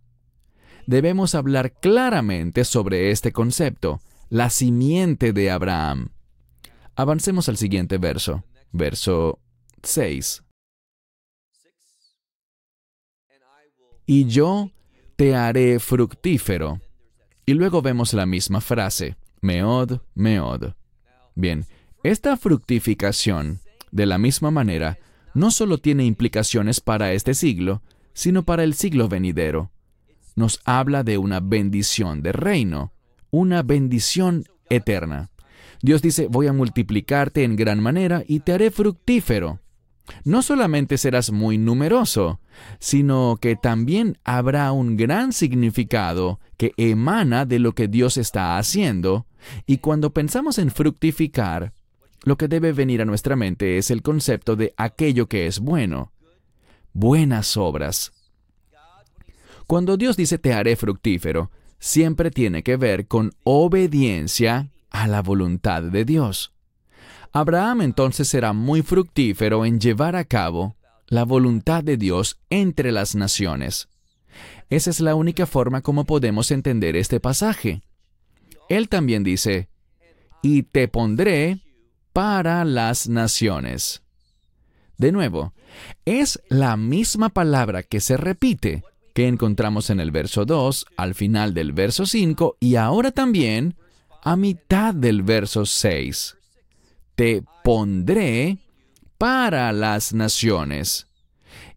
Debemos 0.86 1.34
hablar 1.34 1.72
claramente 1.72 2.64
sobre 2.64 3.10
este 3.10 3.32
concepto, 3.32 4.00
la 4.28 4.50
simiente 4.50 5.32
de 5.32 5.50
Abraham. 5.50 6.10
Avancemos 6.94 7.48
al 7.48 7.56
siguiente 7.56 7.98
verso, 7.98 8.44
verso 8.72 9.38
6. 9.82 10.42
Y 14.06 14.26
yo 14.26 14.70
te 15.16 15.34
haré 15.34 15.78
fructífero. 15.80 16.80
Y 17.46 17.54
luego 17.54 17.80
vemos 17.82 18.12
la 18.12 18.26
misma 18.26 18.60
frase, 18.60 19.16
meod, 19.40 20.00
meod. 20.14 20.74
Bien, 21.34 21.66
esta 22.02 22.36
fructificación, 22.36 23.60
de 23.90 24.06
la 24.06 24.18
misma 24.18 24.50
manera, 24.50 24.98
no 25.32 25.50
solo 25.50 25.78
tiene 25.78 26.04
implicaciones 26.04 26.80
para 26.80 27.12
este 27.12 27.34
siglo, 27.34 27.82
sino 28.12 28.44
para 28.44 28.64
el 28.64 28.74
siglo 28.74 29.08
venidero. 29.08 29.70
Nos 30.36 30.60
habla 30.64 31.02
de 31.04 31.18
una 31.18 31.40
bendición 31.40 32.22
de 32.22 32.32
reino, 32.32 32.92
una 33.30 33.62
bendición 33.62 34.44
eterna. 34.68 35.30
Dios 35.82 36.02
dice, 36.02 36.28
voy 36.28 36.46
a 36.46 36.52
multiplicarte 36.52 37.44
en 37.44 37.56
gran 37.56 37.80
manera 37.80 38.24
y 38.26 38.40
te 38.40 38.52
haré 38.52 38.70
fructífero. 38.70 39.60
No 40.24 40.42
solamente 40.42 40.98
serás 40.98 41.32
muy 41.32 41.56
numeroso, 41.56 42.40
sino 42.78 43.38
que 43.40 43.56
también 43.56 44.18
habrá 44.24 44.70
un 44.72 44.96
gran 44.96 45.32
significado 45.32 46.40
que 46.56 46.72
emana 46.76 47.46
de 47.46 47.58
lo 47.58 47.74
que 47.74 47.88
Dios 47.88 48.16
está 48.16 48.58
haciendo, 48.58 49.26
y 49.66 49.78
cuando 49.78 50.12
pensamos 50.12 50.58
en 50.58 50.70
fructificar, 50.70 51.72
lo 52.24 52.36
que 52.36 52.48
debe 52.48 52.72
venir 52.72 53.02
a 53.02 53.06
nuestra 53.06 53.36
mente 53.36 53.78
es 53.78 53.90
el 53.90 54.02
concepto 54.02 54.56
de 54.56 54.74
aquello 54.76 55.26
que 55.26 55.46
es 55.46 55.60
bueno, 55.60 56.12
buenas 56.92 57.56
obras. 57.56 58.12
Cuando 59.66 59.96
Dios 59.96 60.16
dice 60.16 60.38
te 60.38 60.52
haré 60.52 60.76
fructífero, 60.76 61.50
siempre 61.78 62.30
tiene 62.30 62.62
que 62.62 62.76
ver 62.76 63.06
con 63.06 63.32
obediencia 63.44 64.70
a 64.90 65.06
la 65.06 65.22
voluntad 65.22 65.82
de 65.82 66.04
Dios. 66.04 66.52
Abraham 67.32 67.82
entonces 67.82 68.28
será 68.28 68.52
muy 68.52 68.82
fructífero 68.82 69.64
en 69.64 69.80
llevar 69.80 70.14
a 70.16 70.24
cabo 70.24 70.76
la 71.08 71.24
voluntad 71.24 71.82
de 71.82 71.96
Dios 71.96 72.38
entre 72.48 72.92
las 72.92 73.14
naciones. 73.14 73.88
Esa 74.70 74.90
es 74.90 75.00
la 75.00 75.14
única 75.14 75.46
forma 75.46 75.80
como 75.80 76.04
podemos 76.04 76.50
entender 76.50 76.96
este 76.96 77.20
pasaje. 77.20 77.82
Él 78.68 78.88
también 78.88 79.24
dice, 79.24 79.68
y 80.42 80.62
te 80.62 80.88
pondré 80.88 81.60
para 82.12 82.64
las 82.64 83.08
naciones. 83.08 84.02
De 84.96 85.10
nuevo, 85.10 85.52
es 86.04 86.40
la 86.48 86.76
misma 86.76 87.30
palabra 87.30 87.82
que 87.82 88.00
se 88.00 88.16
repite, 88.16 88.84
que 89.14 89.28
encontramos 89.28 89.90
en 89.90 90.00
el 90.00 90.10
verso 90.10 90.44
2, 90.44 90.86
al 90.96 91.14
final 91.14 91.54
del 91.54 91.72
verso 91.72 92.04
5 92.04 92.58
y 92.60 92.76
ahora 92.76 93.12
también 93.12 93.76
a 94.22 94.36
mitad 94.36 94.92
del 94.92 95.22
verso 95.22 95.64
6 95.64 96.36
te 97.14 97.42
pondré 97.62 98.58
para 99.18 99.72
las 99.72 100.12
naciones. 100.12 101.06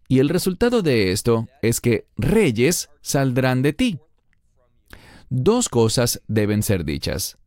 Y 0.08 0.20
el 0.20 0.30
resultado 0.30 0.82
de 0.82 1.12
esto 1.12 1.48
es 1.62 1.80
que 1.80 2.08
reyes 2.16 2.90
saldrán 3.02 3.62
de 3.62 3.74
ti. 3.74 4.00
Dos 5.30 5.70
cosas 5.70 6.22
deben 6.28 6.64
ser 6.64 6.86
dichas. 6.86 7.38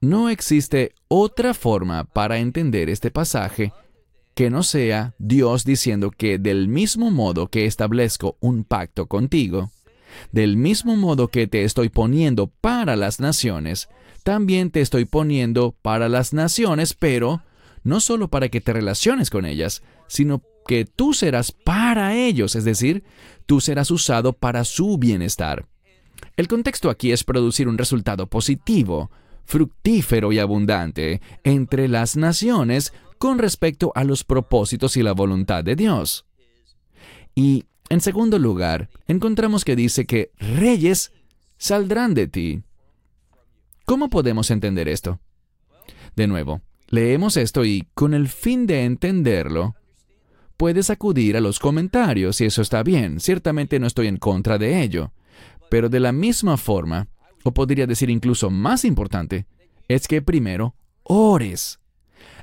No 0.00 0.28
existe 0.28 0.94
otra 1.08 1.54
forma 1.54 2.04
para 2.04 2.38
entender 2.38 2.90
este 2.90 3.10
pasaje 3.10 3.72
que 4.36 4.50
no 4.50 4.62
sea 4.62 5.14
Dios 5.18 5.64
diciendo 5.64 6.10
que 6.10 6.38
del 6.38 6.68
mismo 6.68 7.10
modo 7.10 7.48
que 7.48 7.64
establezco 7.64 8.36
un 8.40 8.64
pacto 8.64 9.06
contigo, 9.06 9.70
del 10.30 10.58
mismo 10.58 10.94
modo 10.94 11.28
que 11.28 11.46
te 11.46 11.64
estoy 11.64 11.88
poniendo 11.88 12.48
para 12.60 12.96
las 12.96 13.18
naciones, 13.18 13.88
también 14.24 14.70
te 14.70 14.82
estoy 14.82 15.06
poniendo 15.06 15.74
para 15.80 16.10
las 16.10 16.34
naciones, 16.34 16.92
pero 16.92 17.40
no 17.82 17.98
solo 17.98 18.28
para 18.28 18.50
que 18.50 18.60
te 18.60 18.74
relaciones 18.74 19.30
con 19.30 19.46
ellas, 19.46 19.82
sino 20.06 20.42
que 20.68 20.84
tú 20.84 21.14
serás 21.14 21.50
para 21.50 22.14
ellos, 22.14 22.56
es 22.56 22.64
decir, 22.64 23.04
tú 23.46 23.62
serás 23.62 23.90
usado 23.90 24.34
para 24.34 24.64
su 24.64 24.98
bienestar. 24.98 25.64
El 26.36 26.46
contexto 26.46 26.90
aquí 26.90 27.10
es 27.10 27.24
producir 27.24 27.68
un 27.68 27.78
resultado 27.78 28.26
positivo, 28.26 29.10
fructífero 29.46 30.30
y 30.30 30.40
abundante 30.40 31.22
entre 31.42 31.88
las 31.88 32.16
naciones 32.18 32.92
con 33.18 33.38
respecto 33.38 33.92
a 33.94 34.04
los 34.04 34.24
propósitos 34.24 34.96
y 34.96 35.02
la 35.02 35.12
voluntad 35.12 35.64
de 35.64 35.76
Dios. 35.76 36.26
Y, 37.34 37.64
en 37.88 38.00
segundo 38.00 38.38
lugar, 38.38 38.88
encontramos 39.06 39.64
que 39.64 39.76
dice 39.76 40.06
que 40.06 40.30
reyes 40.38 41.12
saldrán 41.58 42.14
de 42.14 42.28
ti. 42.28 42.62
¿Cómo 43.84 44.08
podemos 44.08 44.50
entender 44.50 44.88
esto? 44.88 45.20
De 46.16 46.26
nuevo, 46.26 46.62
leemos 46.88 47.36
esto 47.36 47.64
y 47.64 47.86
con 47.94 48.14
el 48.14 48.28
fin 48.28 48.66
de 48.66 48.84
entenderlo, 48.84 49.76
puedes 50.56 50.90
acudir 50.90 51.36
a 51.36 51.40
los 51.40 51.58
comentarios 51.58 52.40
y 52.40 52.46
eso 52.46 52.62
está 52.62 52.82
bien. 52.82 53.20
Ciertamente 53.20 53.78
no 53.78 53.86
estoy 53.86 54.06
en 54.08 54.16
contra 54.16 54.58
de 54.58 54.82
ello. 54.82 55.12
Pero 55.70 55.88
de 55.88 56.00
la 56.00 56.12
misma 56.12 56.56
forma, 56.56 57.08
o 57.44 57.52
podría 57.52 57.86
decir 57.86 58.10
incluso 58.10 58.50
más 58.50 58.84
importante, 58.84 59.46
es 59.88 60.08
que 60.08 60.22
primero 60.22 60.74
ores. 61.02 61.80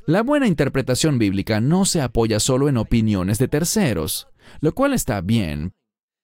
La 0.06 0.24
buena 0.24 0.48
interpretación 0.48 1.18
bíblica 1.18 1.62
no 1.62 1.86
se 1.86 2.02
apoya 2.02 2.40
solo 2.40 2.70
en 2.70 2.78
opiniones 2.78 3.38
de 3.38 3.48
terceros, 3.48 4.28
lo 4.60 4.74
cual 4.74 4.94
está 4.94 5.22
bien, 5.22 5.74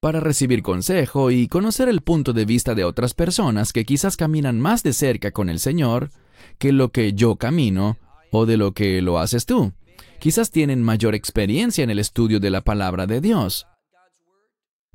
para 0.01 0.19
recibir 0.19 0.62
consejo 0.63 1.31
y 1.31 1.47
conocer 1.47 1.89
el 1.89 2.01
punto 2.01 2.33
de 2.33 2.45
vista 2.45 2.75
de 2.75 2.83
otras 2.83 3.13
personas 3.13 3.73
que 3.73 3.85
quizás 3.85 4.17
caminan 4.17 4.59
más 4.59 4.83
de 4.83 4.93
cerca 4.93 5.31
con 5.31 5.49
el 5.49 5.59
Señor 5.59 6.09
que 6.57 6.71
lo 6.71 6.91
que 6.91 7.13
yo 7.13 7.35
camino 7.35 7.97
o 8.31 8.45
de 8.45 8.57
lo 8.57 8.73
que 8.73 9.01
lo 9.01 9.19
haces 9.19 9.45
tú. 9.45 9.73
Quizás 10.19 10.51
tienen 10.51 10.83
mayor 10.83 11.15
experiencia 11.15 11.83
en 11.83 11.89
el 11.89 11.99
estudio 11.99 12.39
de 12.39 12.49
la 12.49 12.62
palabra 12.62 13.07
de 13.07 13.21
Dios. 13.21 13.65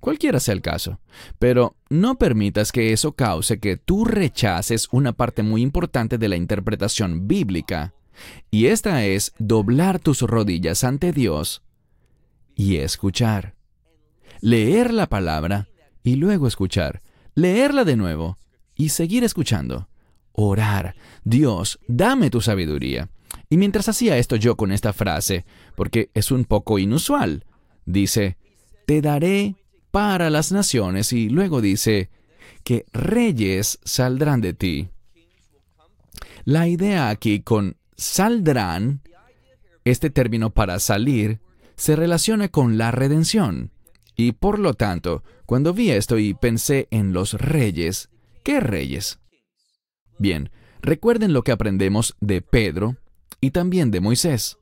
Cualquiera 0.00 0.38
sea 0.38 0.52
el 0.52 0.60
caso, 0.60 1.00
pero 1.38 1.76
no 1.88 2.16
permitas 2.18 2.72
que 2.72 2.92
eso 2.92 3.12
cause 3.12 3.58
que 3.58 3.78
tú 3.78 4.04
rechaces 4.04 4.88
una 4.92 5.12
parte 5.12 5.42
muy 5.42 5.62
importante 5.62 6.18
de 6.18 6.28
la 6.28 6.36
interpretación 6.36 7.26
bíblica, 7.26 7.94
y 8.50 8.66
esta 8.66 9.04
es 9.04 9.32
doblar 9.38 9.98
tus 9.98 10.22
rodillas 10.22 10.84
ante 10.84 11.12
Dios 11.12 11.62
y 12.54 12.76
escuchar 12.76 13.54
leer 14.44 14.92
la 14.92 15.08
palabra 15.08 15.68
y 16.02 16.16
luego 16.16 16.46
escuchar, 16.46 17.00
leerla 17.34 17.84
de 17.84 17.96
nuevo 17.96 18.36
y 18.74 18.90
seguir 18.90 19.24
escuchando. 19.24 19.88
Orar, 20.32 20.96
Dios, 21.24 21.78
dame 21.88 22.28
tu 22.28 22.42
sabiduría. 22.42 23.08
Y 23.48 23.56
mientras 23.56 23.88
hacía 23.88 24.18
esto 24.18 24.36
yo 24.36 24.54
con 24.56 24.70
esta 24.70 24.92
frase, 24.92 25.46
porque 25.76 26.10
es 26.12 26.30
un 26.30 26.44
poco 26.44 26.78
inusual, 26.78 27.46
dice, 27.86 28.36
te 28.86 29.00
daré 29.00 29.56
para 29.90 30.28
las 30.28 30.52
naciones 30.52 31.14
y 31.14 31.30
luego 31.30 31.62
dice, 31.62 32.10
que 32.64 32.84
reyes 32.92 33.78
saldrán 33.82 34.42
de 34.42 34.52
ti. 34.52 34.88
La 36.44 36.68
idea 36.68 37.08
aquí 37.08 37.40
con 37.40 37.78
saldrán, 37.96 39.02
este 39.84 40.10
término 40.10 40.50
para 40.50 40.78
salir, 40.78 41.40
se 41.76 41.96
relaciona 41.96 42.48
con 42.48 42.78
la 42.78 42.90
redención. 42.90 43.70
Y 44.16 44.32
por 44.32 44.58
lo 44.58 44.74
tanto, 44.74 45.22
cuando 45.46 45.74
vi 45.74 45.90
esto 45.90 46.18
y 46.18 46.34
pensé 46.34 46.88
en 46.90 47.12
los 47.12 47.34
reyes, 47.34 48.08
¿qué 48.42 48.60
reyes? 48.60 49.18
Bien, 50.18 50.50
recuerden 50.80 51.32
lo 51.32 51.42
que 51.42 51.52
aprendemos 51.52 52.16
de 52.20 52.40
Pedro 52.40 52.96
y 53.40 53.50
también 53.50 53.90
de 53.90 54.00
Moisés. 54.00 54.58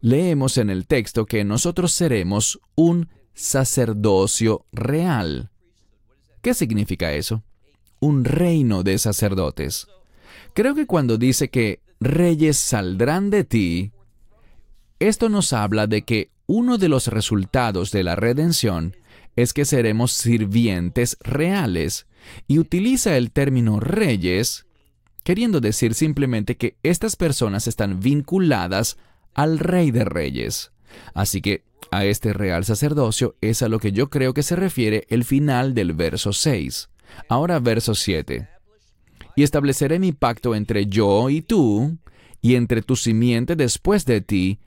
Leemos 0.00 0.58
en 0.58 0.68
el 0.68 0.86
texto 0.86 1.26
que 1.26 1.44
nosotros 1.44 1.92
seremos 1.92 2.60
un 2.74 3.08
sacerdocio 3.34 4.66
real. 4.72 5.50
¿Qué 6.42 6.54
significa 6.54 7.12
eso? 7.12 7.42
Un 8.00 8.24
reino 8.24 8.82
de 8.82 8.98
sacerdotes. 8.98 9.86
Creo 10.54 10.74
que 10.74 10.86
cuando 10.86 11.16
dice 11.18 11.48
que 11.48 11.80
reyes 12.00 12.56
saldrán 12.56 13.30
de 13.30 13.44
ti, 13.44 13.92
esto 14.98 15.28
nos 15.28 15.52
habla 15.52 15.86
de 15.86 16.02
que 16.02 16.30
uno 16.46 16.78
de 16.78 16.88
los 16.88 17.06
resultados 17.06 17.90
de 17.92 18.02
la 18.02 18.16
redención 18.16 18.96
es 19.36 19.52
que 19.52 19.64
seremos 19.64 20.12
sirvientes 20.12 21.16
reales 21.20 22.06
y 22.48 22.58
utiliza 22.58 23.16
el 23.16 23.30
término 23.30 23.80
reyes, 23.80 24.66
queriendo 25.22 25.60
decir 25.60 25.94
simplemente 25.94 26.56
que 26.56 26.76
estas 26.82 27.16
personas 27.16 27.66
están 27.66 28.00
vinculadas 28.00 28.98
al 29.34 29.58
rey 29.58 29.90
de 29.90 30.04
reyes. 30.04 30.72
Así 31.14 31.40
que 31.40 31.64
a 31.90 32.04
este 32.04 32.32
real 32.32 32.64
sacerdocio 32.64 33.36
es 33.40 33.62
a 33.62 33.68
lo 33.68 33.78
que 33.78 33.92
yo 33.92 34.10
creo 34.10 34.34
que 34.34 34.42
se 34.42 34.56
refiere 34.56 35.06
el 35.08 35.24
final 35.24 35.74
del 35.74 35.92
verso 35.92 36.32
6. 36.32 36.88
Ahora 37.28 37.58
verso 37.58 37.94
7. 37.94 38.48
Y 39.40 39.42
estableceré 39.42 39.98
mi 39.98 40.12
pacto 40.12 40.54
entre 40.54 40.84
yo 40.84 41.30
y 41.30 41.40
tú, 41.40 41.96
y 42.42 42.56
entre 42.56 42.82
tu 42.82 42.94
simiente 42.94 43.56
después 43.56 44.04
de 44.04 44.20
ti, 44.20 44.58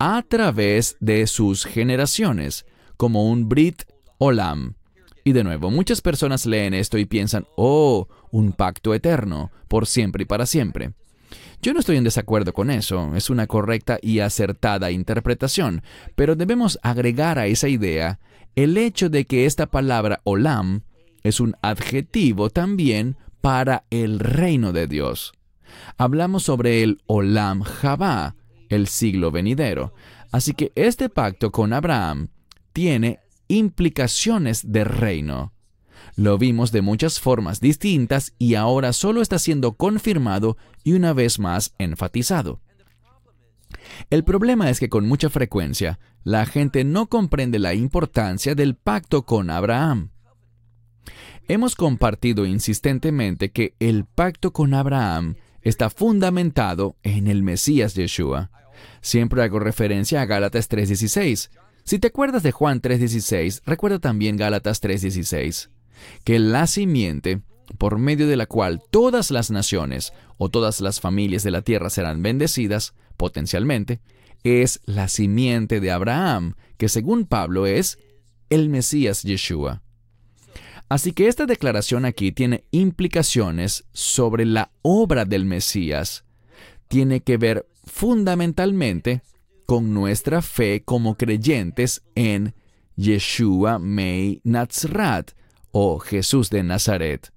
a 0.00 0.24
través 0.26 0.96
de 0.98 1.28
sus 1.28 1.64
generaciones, 1.64 2.66
como 2.96 3.30
un 3.30 3.48
Brit 3.48 3.84
Olam. 4.18 4.74
Y 5.22 5.30
de 5.30 5.44
nuevo, 5.44 5.70
muchas 5.70 6.00
personas 6.00 6.44
leen 6.44 6.74
esto 6.74 6.98
y 6.98 7.04
piensan, 7.04 7.46
oh, 7.54 8.08
un 8.32 8.50
pacto 8.50 8.94
eterno, 8.94 9.52
por 9.68 9.86
siempre 9.86 10.24
y 10.24 10.26
para 10.26 10.44
siempre. 10.44 10.90
Yo 11.62 11.72
no 11.72 11.78
estoy 11.78 11.96
en 11.96 12.02
desacuerdo 12.02 12.52
con 12.52 12.72
eso, 12.72 13.14
es 13.14 13.30
una 13.30 13.46
correcta 13.46 14.00
y 14.02 14.18
acertada 14.18 14.90
interpretación, 14.90 15.84
pero 16.16 16.34
debemos 16.34 16.80
agregar 16.82 17.38
a 17.38 17.46
esa 17.46 17.68
idea 17.68 18.18
el 18.56 18.76
hecho 18.76 19.08
de 19.08 19.24
que 19.24 19.46
esta 19.46 19.66
palabra 19.66 20.20
olam 20.24 20.82
es 21.22 21.38
un 21.38 21.54
adjetivo 21.62 22.50
también 22.50 23.16
para 23.46 23.84
el 23.90 24.18
reino 24.18 24.72
de 24.72 24.88
Dios. 24.88 25.32
Hablamos 25.98 26.42
sobre 26.42 26.82
el 26.82 27.00
olam 27.06 27.62
Jabá, 27.62 28.34
el 28.70 28.88
siglo 28.88 29.30
venidero, 29.30 29.94
así 30.32 30.52
que 30.52 30.72
este 30.74 31.08
pacto 31.08 31.52
con 31.52 31.72
Abraham 31.72 32.26
tiene 32.72 33.20
implicaciones 33.46 34.72
de 34.72 34.82
reino. 34.82 35.52
Lo 36.16 36.38
vimos 36.38 36.72
de 36.72 36.82
muchas 36.82 37.20
formas 37.20 37.60
distintas 37.60 38.34
y 38.36 38.56
ahora 38.56 38.92
solo 38.92 39.22
está 39.22 39.38
siendo 39.38 39.74
confirmado 39.74 40.56
y 40.82 40.94
una 40.94 41.12
vez 41.12 41.38
más 41.38 41.72
enfatizado. 41.78 42.60
El 44.10 44.24
problema 44.24 44.70
es 44.70 44.80
que 44.80 44.88
con 44.88 45.06
mucha 45.06 45.30
frecuencia 45.30 46.00
la 46.24 46.46
gente 46.46 46.82
no 46.82 47.06
comprende 47.06 47.60
la 47.60 47.74
importancia 47.74 48.56
del 48.56 48.74
pacto 48.74 49.24
con 49.24 49.50
Abraham. 49.50 50.10
Hemos 51.48 51.76
compartido 51.76 52.44
insistentemente 52.44 53.52
que 53.52 53.74
el 53.78 54.04
pacto 54.04 54.52
con 54.52 54.74
Abraham 54.74 55.36
está 55.62 55.90
fundamentado 55.90 56.96
en 57.04 57.28
el 57.28 57.44
Mesías 57.44 57.94
Yeshua. 57.94 58.50
Siempre 59.00 59.42
hago 59.42 59.60
referencia 59.60 60.20
a 60.20 60.26
Gálatas 60.26 60.68
3:16. 60.68 61.50
Si 61.84 62.00
te 62.00 62.08
acuerdas 62.08 62.42
de 62.42 62.50
Juan 62.50 62.80
3:16, 62.80 63.62
recuerda 63.64 64.00
también 64.00 64.36
Gálatas 64.36 64.80
3:16 64.80 65.70
que 66.24 66.40
la 66.40 66.66
simiente, 66.66 67.40
por 67.78 67.98
medio 67.98 68.26
de 68.26 68.36
la 68.36 68.46
cual 68.46 68.82
todas 68.90 69.30
las 69.30 69.52
naciones 69.52 70.12
o 70.38 70.48
todas 70.48 70.80
las 70.80 71.00
familias 71.00 71.44
de 71.44 71.52
la 71.52 71.62
tierra 71.62 71.90
serán 71.90 72.22
bendecidas, 72.22 72.94
potencialmente, 73.16 74.00
es 74.42 74.80
la 74.84 75.08
simiente 75.08 75.80
de 75.80 75.92
Abraham, 75.92 76.54
que 76.76 76.88
según 76.88 77.24
Pablo 77.24 77.66
es 77.66 77.98
el 78.50 78.68
Mesías 78.68 79.22
Yeshua. 79.22 79.82
Así 80.88 81.12
que 81.12 81.26
esta 81.26 81.46
declaración 81.46 82.04
aquí 82.04 82.30
tiene 82.32 82.64
implicaciones 82.70 83.84
sobre 83.92 84.44
la 84.44 84.70
obra 84.82 85.24
del 85.24 85.44
Mesías. 85.44 86.24
Tiene 86.88 87.22
que 87.22 87.36
ver 87.36 87.66
fundamentalmente 87.84 89.22
con 89.66 89.92
nuestra 89.92 90.42
fe 90.42 90.82
como 90.84 91.16
creyentes 91.16 92.02
en 92.14 92.54
Yeshua 92.94 93.78
Mei 93.78 94.40
Nazrat, 94.44 95.32
o 95.78 95.98
Jesús 95.98 96.48
de 96.48 96.62
Nazaret. 96.62 97.32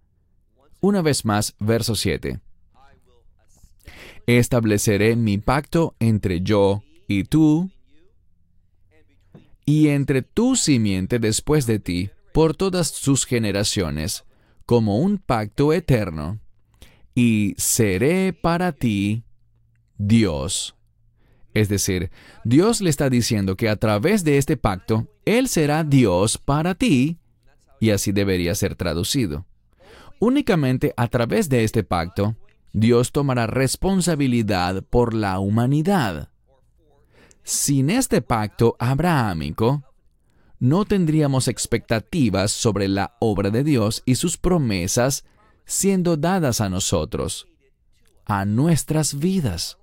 Una 0.80 1.02
vez 1.02 1.26
más, 1.26 1.56
verso 1.60 1.96
7. 1.96 2.40
Estableceré 4.28 5.18
mi 5.18 5.40
pacto 5.40 5.96
entre 6.00 6.40
yo 6.40 6.84
y 7.08 7.26
tú, 7.26 7.70
y 9.66 9.90
entre 9.90 10.22
tu 10.22 10.56
simiente 10.56 11.20
después 11.20 11.66
de 11.66 11.80
ti, 11.80 12.12
por 12.34 12.56
todas 12.56 12.88
sus 12.88 13.26
generaciones, 13.26 14.26
como 14.66 15.00
un 15.00 15.18
pacto 15.18 15.74
eterno, 15.74 16.40
y 17.16 17.56
seré 17.58 18.34
para 18.34 18.72
ti 18.72 19.24
Dios. 19.98 20.76
Es 21.54 21.68
decir, 21.70 22.12
Dios 22.44 22.82
le 22.82 22.90
está 22.90 23.10
diciendo 23.10 23.56
que 23.56 23.70
a 23.70 23.76
través 23.76 24.24
de 24.24 24.38
este 24.38 24.58
pacto, 24.58 25.08
Él 25.26 25.48
será 25.48 25.84
Dios 25.84 26.38
para 26.38 26.76
ti 26.76 27.20
y 27.80 27.92
así 27.92 28.12
debería 28.12 28.54
ser 28.56 28.76
traducido. 28.76 29.46
Únicamente 30.20 30.94
a 30.98 31.08
través 31.08 31.50
de 31.50 31.64
este 31.64 31.84
pacto, 31.84 32.36
Dios 32.74 33.12
tomará 33.12 33.48
responsabilidad 33.48 34.84
por 34.84 35.14
la 35.14 35.40
humanidad. 35.40 36.30
Sin 37.44 37.90
este 37.90 38.22
pacto 38.22 38.76
abrahámico, 38.80 39.84
no 40.60 40.86
tendríamos 40.86 41.48
expectativas 41.48 42.52
sobre 42.52 42.88
la 42.88 43.16
obra 43.20 43.50
de 43.50 43.64
Dios 43.64 44.04
y 44.06 44.16
sus 44.16 44.38
promesas 44.38 45.24
siendo 45.66 46.18
dadas 46.18 46.62
a 46.62 46.70
nosotros, 46.70 47.48
a 48.26 48.46
nuestras 48.46 49.20
vidas. 49.20 49.78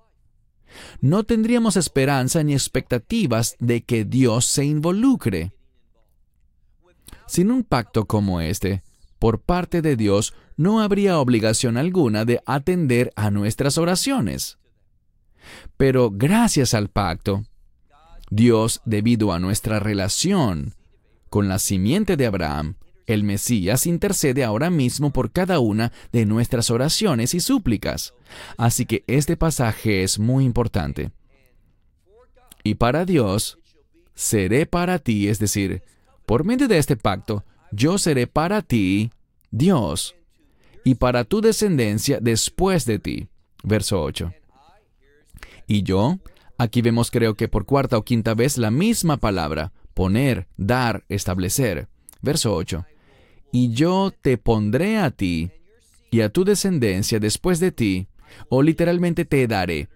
No 1.01 1.25
tendríamos 1.25 1.77
esperanza 1.77 2.43
ni 2.43 2.53
expectativas 2.53 3.57
de 3.59 3.85
que 3.85 4.05
Dios 4.05 4.45
se 4.45 4.65
involucre. 4.65 5.53
Sin 7.27 7.51
un 7.51 7.63
pacto 7.65 8.07
como 8.07 8.41
este, 8.41 8.83
por 9.19 9.41
parte 9.41 9.81
de 9.81 9.97
Dios, 9.97 10.35
no 10.57 10.81
habría 10.81 11.19
obligación 11.19 11.77
alguna 11.77 12.25
de 12.25 12.41
atender 12.47 13.13
a 13.17 13.31
nuestras 13.31 13.79
oraciones. 13.79 14.59
Pero 15.77 16.11
gracias 16.11 16.75
al 16.75 16.89
pacto, 16.89 17.45
Dios, 18.31 18.81
debido 18.85 19.33
a 19.33 19.39
nuestra 19.39 19.81
relación 19.81 20.75
con 21.31 21.49
la 21.49 21.59
simiente 21.59 22.17
de 22.17 22.27
Abraham, 22.27 22.77
el 23.07 23.23
Mesías 23.23 23.87
intercede 23.87 24.43
ahora 24.43 24.69
mismo 24.69 25.13
por 25.13 25.31
cada 25.31 25.61
una 25.61 25.93
de 26.13 26.27
nuestras 26.27 26.71
oraciones 26.71 27.35
y 27.35 27.41
súplicas. 27.41 28.15
Así 28.57 28.85
que 28.85 29.05
este 29.07 29.37
pasaje 29.37 30.03
es 30.03 30.19
muy 30.19 30.45
importante. 30.45 31.13
Y 32.65 32.75
para 32.75 33.05
Dios, 33.05 33.59
seré 34.15 34.67
para 34.67 34.99
ti, 34.99 35.29
es 35.29 35.39
decir, 35.39 35.83
por 36.27 36.45
medio 36.45 36.67
de 36.67 36.79
este 36.79 36.97
pacto, 36.97 37.45
yo 37.71 37.99
seré 37.99 38.27
para 38.27 38.63
ti 38.63 39.13
Dios 39.53 40.17
y 40.85 40.97
para 40.97 41.25
tu 41.25 41.41
descendencia 41.41 42.19
después 42.21 42.85
de 42.85 42.99
ti. 42.99 43.29
Verso 43.63 44.03
8. 44.03 44.33
Y 45.69 45.83
yo, 45.83 46.19
aquí 46.59 46.83
vemos 46.83 47.11
creo 47.11 47.35
que 47.35 47.49
por 47.49 47.67
cuarta 47.67 47.99
o 47.99 48.05
quinta 48.05 48.35
vez 48.35 48.59
la 48.59 48.71
misma 48.71 49.17
palabra, 49.19 49.73
poner, 49.95 50.47
dar, 50.57 51.05
establecer. 51.09 51.89
Verso 52.23 52.55
8. 52.55 52.85
Y 53.53 53.73
yo 53.73 54.13
te 54.21 54.39
pondré 54.39 54.99
a 54.99 55.11
ti 55.11 55.51
y 56.11 56.21
a 56.21 56.29
tu 56.29 56.45
descendencia 56.45 57.19
después 57.19 57.61
de 57.61 57.73
ti, 57.73 58.09
o 58.49 58.63
literalmente 58.63 59.25
te 59.25 59.47
daré. 59.47 59.89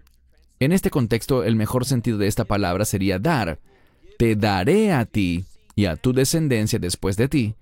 En 0.59 0.71
este 0.71 0.89
contexto, 0.89 1.43
el 1.43 1.55
mejor 1.55 1.85
sentido 1.85 2.17
de 2.17 2.27
esta 2.27 2.45
palabra 2.45 2.85
sería 2.85 3.19
dar. 3.19 3.59
Te 4.17 4.35
daré 4.35 4.91
a 4.91 5.05
ti 5.05 5.45
y 5.75 5.85
a 5.85 5.95
tu 5.95 6.13
descendencia 6.13 6.79
después 6.79 7.17
de 7.17 7.27
ti, 7.27 7.55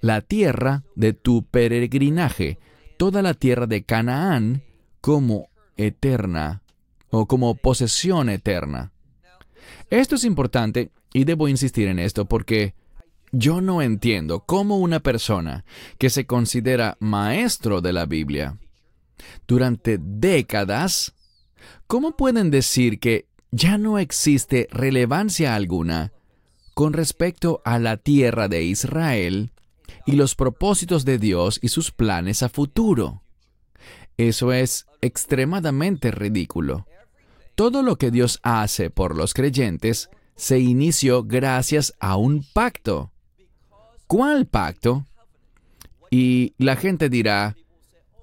la 0.00 0.20
tierra 0.20 0.82
de 0.94 1.12
tu 1.12 1.44
peregrinaje, 1.44 2.58
toda 2.96 3.22
la 3.22 3.34
tierra 3.34 3.66
de 3.66 3.84
Canaán, 3.84 4.62
como 5.00 5.48
eterna 5.76 6.61
o 7.12 7.26
como 7.26 7.54
posesión 7.54 8.28
eterna. 8.28 8.90
Esto 9.90 10.16
es 10.16 10.24
importante 10.24 10.90
y 11.12 11.22
debo 11.22 11.46
insistir 11.46 11.86
en 11.86 12.00
esto 12.00 12.24
porque 12.24 12.74
yo 13.30 13.60
no 13.60 13.82
entiendo 13.82 14.40
cómo 14.40 14.78
una 14.78 14.98
persona 14.98 15.64
que 15.98 16.10
se 16.10 16.26
considera 16.26 16.96
maestro 16.98 17.80
de 17.80 17.92
la 17.92 18.06
Biblia 18.06 18.58
durante 19.46 19.98
décadas, 20.00 21.14
¿cómo 21.86 22.16
pueden 22.16 22.50
decir 22.50 22.98
que 22.98 23.26
ya 23.52 23.78
no 23.78 23.98
existe 23.98 24.66
relevancia 24.72 25.54
alguna 25.54 26.12
con 26.74 26.94
respecto 26.94 27.60
a 27.64 27.78
la 27.78 27.98
tierra 27.98 28.48
de 28.48 28.64
Israel 28.64 29.52
y 30.06 30.12
los 30.12 30.34
propósitos 30.34 31.04
de 31.04 31.18
Dios 31.18 31.58
y 31.62 31.68
sus 31.68 31.90
planes 31.90 32.42
a 32.42 32.48
futuro. 32.48 33.22
Eso 34.16 34.52
es 34.52 34.86
extremadamente 35.00 36.10
ridículo. 36.10 36.86
Todo 37.54 37.82
lo 37.82 37.96
que 37.96 38.10
Dios 38.10 38.40
hace 38.42 38.90
por 38.90 39.16
los 39.16 39.34
creyentes 39.34 40.10
se 40.36 40.58
inició 40.58 41.24
gracias 41.24 41.94
a 42.00 42.16
un 42.16 42.44
pacto. 42.52 43.12
¿Cuál 44.06 44.46
pacto? 44.46 45.06
Y 46.10 46.54
la 46.58 46.76
gente 46.76 47.08
dirá, 47.08 47.56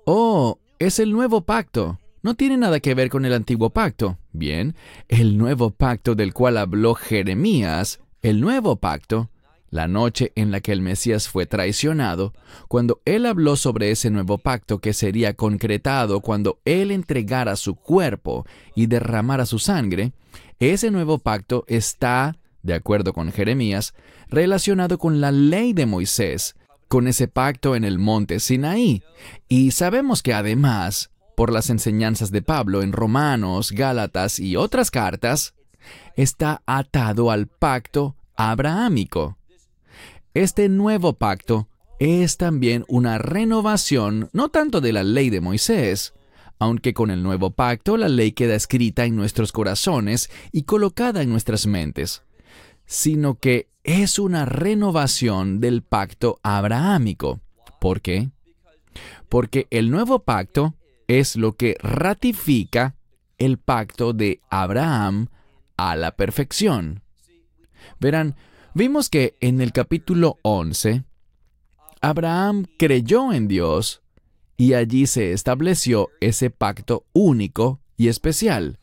oh, 0.05 0.59
es 0.79 0.99
el 0.99 1.11
nuevo 1.11 1.41
pacto. 1.41 1.99
No 2.21 2.35
tiene 2.35 2.57
nada 2.57 2.79
que 2.79 2.93
ver 2.93 3.09
con 3.09 3.25
el 3.25 3.33
antiguo 3.33 3.69
pacto. 3.69 4.17
Bien, 4.31 4.75
el 5.07 5.37
nuevo 5.37 5.71
pacto 5.71 6.15
del 6.15 6.33
cual 6.33 6.57
habló 6.57 6.93
Jeremías 6.95 7.99
el 8.21 8.41
nuevo 8.41 8.75
pacto, 8.75 9.29
la 9.71 9.87
noche 9.87 10.31
en 10.35 10.51
la 10.51 10.61
que 10.61 10.71
el 10.71 10.81
Mesías 10.81 11.29
fue 11.29 11.45
traicionado, 11.45 12.33
cuando 12.67 13.01
él 13.05 13.25
habló 13.25 13.55
sobre 13.55 13.91
ese 13.91 14.09
nuevo 14.09 14.37
pacto 14.37 14.79
que 14.79 14.93
sería 14.93 15.33
concretado 15.33 16.21
cuando 16.21 16.59
él 16.65 16.91
entregara 16.91 17.55
su 17.55 17.75
cuerpo 17.75 18.45
y 18.75 18.87
derramara 18.87 19.45
su 19.45 19.59
sangre, 19.59 20.13
ese 20.59 20.91
nuevo 20.91 21.19
pacto 21.19 21.63
está, 21.67 22.35
de 22.63 22.73
acuerdo 22.73 23.13
con 23.13 23.31
Jeremías, 23.31 23.93
relacionado 24.29 24.97
con 24.97 25.21
la 25.21 25.31
ley 25.31 25.73
de 25.73 25.85
Moisés, 25.85 26.55
con 26.87 27.07
ese 27.07 27.27
pacto 27.27 27.75
en 27.75 27.85
el 27.85 27.99
monte 27.99 28.39
Sinaí. 28.39 29.03
Y 29.47 29.71
sabemos 29.71 30.21
que 30.23 30.33
además, 30.33 31.11
por 31.35 31.53
las 31.53 31.69
enseñanzas 31.69 32.31
de 32.31 32.41
Pablo 32.41 32.81
en 32.81 32.91
Romanos, 32.91 33.71
Gálatas 33.71 34.39
y 34.39 34.55
otras 34.55 34.91
cartas, 34.91 35.53
está 36.15 36.61
atado 36.65 37.31
al 37.31 37.47
pacto 37.47 38.15
abrahámico. 38.35 39.38
Este 40.39 40.69
nuevo 40.69 41.15
pacto 41.17 41.67
es 41.99 42.37
también 42.37 42.85
una 42.87 43.17
renovación 43.17 44.29
no 44.31 44.47
tanto 44.47 44.79
de 44.79 44.93
la 44.93 45.03
ley 45.03 45.29
de 45.29 45.41
Moisés, 45.41 46.13
aunque 46.59 46.93
con 46.93 47.11
el 47.11 47.21
nuevo 47.21 47.51
pacto 47.51 47.97
la 47.97 48.07
ley 48.07 48.31
queda 48.31 48.55
escrita 48.55 49.03
en 49.03 49.17
nuestros 49.17 49.51
corazones 49.51 50.31
y 50.53 50.63
colocada 50.63 51.23
en 51.23 51.29
nuestras 51.29 51.67
mentes, 51.67 52.23
sino 52.85 53.35
que 53.35 53.67
es 53.83 54.17
una 54.17 54.45
renovación 54.45 55.59
del 55.59 55.81
pacto 55.81 56.39
abrahámico. 56.41 57.41
¿Por 57.81 57.99
qué? 57.99 58.29
Porque 59.27 59.67
el 59.71 59.91
nuevo 59.91 60.19
pacto 60.19 60.73
es 61.09 61.35
lo 61.35 61.57
que 61.57 61.75
ratifica 61.81 62.95
el 63.39 63.57
pacto 63.57 64.13
de 64.13 64.39
Abraham 64.49 65.27
a 65.75 65.97
la 65.97 66.15
perfección. 66.15 67.03
Verán, 67.99 68.37
vimos 68.73 69.09
que 69.09 69.35
en 69.41 69.61
el 69.61 69.71
capítulo 69.71 70.37
11, 70.43 71.03
Abraham 72.01 72.65
creyó 72.77 73.33
en 73.33 73.47
Dios 73.47 74.01
y 74.57 74.73
allí 74.73 75.07
se 75.07 75.31
estableció 75.33 76.09
ese 76.19 76.49
pacto 76.49 77.05
único 77.13 77.79
y 77.97 78.07
especial, 78.07 78.79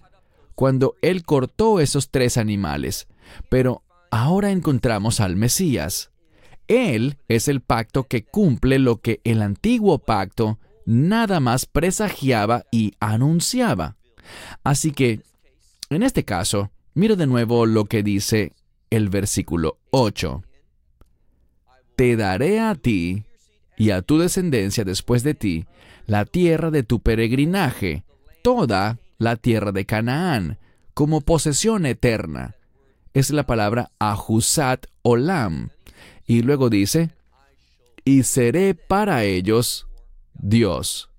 cuando 0.55 0.96
él 1.03 1.25
cortó 1.25 1.81
esos 1.81 2.11
tres 2.11 2.37
animales. 2.37 3.09
Pero 3.49 3.83
ahora 4.11 4.51
encontramos 4.51 5.20
al 5.20 5.37
Mesías. 5.37 6.11
Él 6.68 7.18
es 7.29 7.49
el 7.49 7.61
pacto 7.61 8.05
que 8.05 8.25
cumple 8.25 8.79
lo 8.79 9.01
que 9.01 9.20
el 9.25 9.42
antiguo 9.42 9.99
pacto 9.99 10.59
nada 10.85 11.40
más 11.40 11.66
presagiaba 11.66 12.64
y 12.70 12.94
anunciaba. 13.01 13.96
Así 14.64 14.92
que, 14.92 15.20
en 15.90 16.03
este 16.03 16.25
caso, 16.25 16.70
miro 16.94 17.16
de 17.16 17.27
nuevo 17.27 17.66
lo 17.66 17.85
que 17.85 18.03
dice 18.03 18.53
el 18.90 19.09
versículo 19.09 19.79
8. 19.90 20.42
Te 21.96 22.16
daré 22.16 22.61
a 22.61 22.75
ti 22.75 23.25
y 23.77 23.90
a 23.90 24.03
tu 24.03 24.18
descendencia 24.18 24.85
después 24.85 25.22
de 25.22 25.35
ti 25.35 25.66
la 26.07 26.25
tierra 26.25 26.70
de 26.70 26.83
tu 26.83 27.01
peregrinaje, 27.01 28.05
toda 28.42 28.99
la 29.18 29.37
tierra 29.37 29.72
de 29.72 29.87
Canaán, 29.87 30.59
como 30.94 31.20
posesión 31.20 31.85
eterna. 31.87 32.55
Es 33.12 33.31
la 33.31 33.46
palabra 33.46 33.90
Ajusat 33.99 34.87
Olam. 35.03 35.70
Y 36.27 36.42
luego 36.42 36.70
dice, 36.70 37.11
y 38.05 38.22
seré 38.22 38.75
para 38.75 39.25
ellos 39.25 39.87
Dios. 40.35 41.11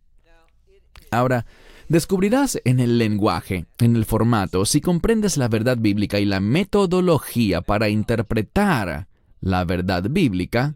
Ahora, 1.12 1.45
descubrirás 1.89 2.60
en 2.65 2.80
el 2.80 2.97
lenguaje, 2.97 3.65
en 3.80 3.95
el 3.95 4.06
formato, 4.06 4.65
si 4.65 4.82
comprendes 4.82 5.38
la 5.38 5.47
verdad 5.47 5.78
bíblica 5.78 6.19
y 6.19 6.26
la 6.26 6.39
metodología 6.39 7.62
para 7.62 7.89
interpretar 7.89 9.08
la 9.41 9.65
verdad 9.65 10.06
bíblica, 10.10 10.76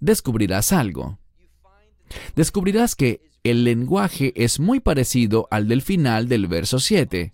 descubrirás 0.00 0.72
algo. 0.72 1.18
Descubrirás 2.36 2.94
que 2.94 3.20
el 3.44 3.64
lenguaje 3.64 4.32
es 4.36 4.60
muy 4.60 4.80
parecido 4.80 5.48
al 5.50 5.68
del 5.68 5.82
final 5.82 6.28
del 6.28 6.46
verso 6.46 6.78
7, 6.78 7.32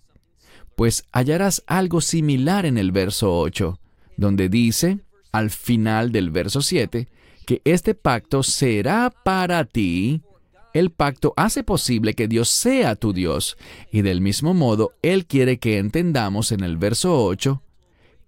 pues 0.75 1.03
hallarás 1.11 1.63
algo 1.67 2.01
similar 2.01 2.65
en 2.65 2.77
el 2.77 2.91
verso 2.91 3.37
8, 3.37 3.79
donde 4.17 4.49
dice, 4.49 4.99
al 5.31 5.49
final 5.49 6.11
del 6.11 6.31
verso 6.31 6.61
7, 6.61 7.07
que 7.45 7.61
este 7.65 7.95
pacto 7.95 8.43
será 8.43 9.11
para 9.23 9.65
ti. 9.65 10.21
El 10.73 10.91
pacto 10.91 11.33
hace 11.35 11.63
posible 11.63 12.13
que 12.13 12.27
Dios 12.27 12.49
sea 12.49 12.95
tu 12.95 13.13
Dios, 13.13 13.57
y 13.91 14.01
del 14.01 14.21
mismo 14.21 14.53
modo 14.53 14.93
Él 15.01 15.25
quiere 15.25 15.57
que 15.57 15.77
entendamos 15.77 16.51
en 16.51 16.63
el 16.63 16.77
verso 16.77 17.23
8 17.23 17.63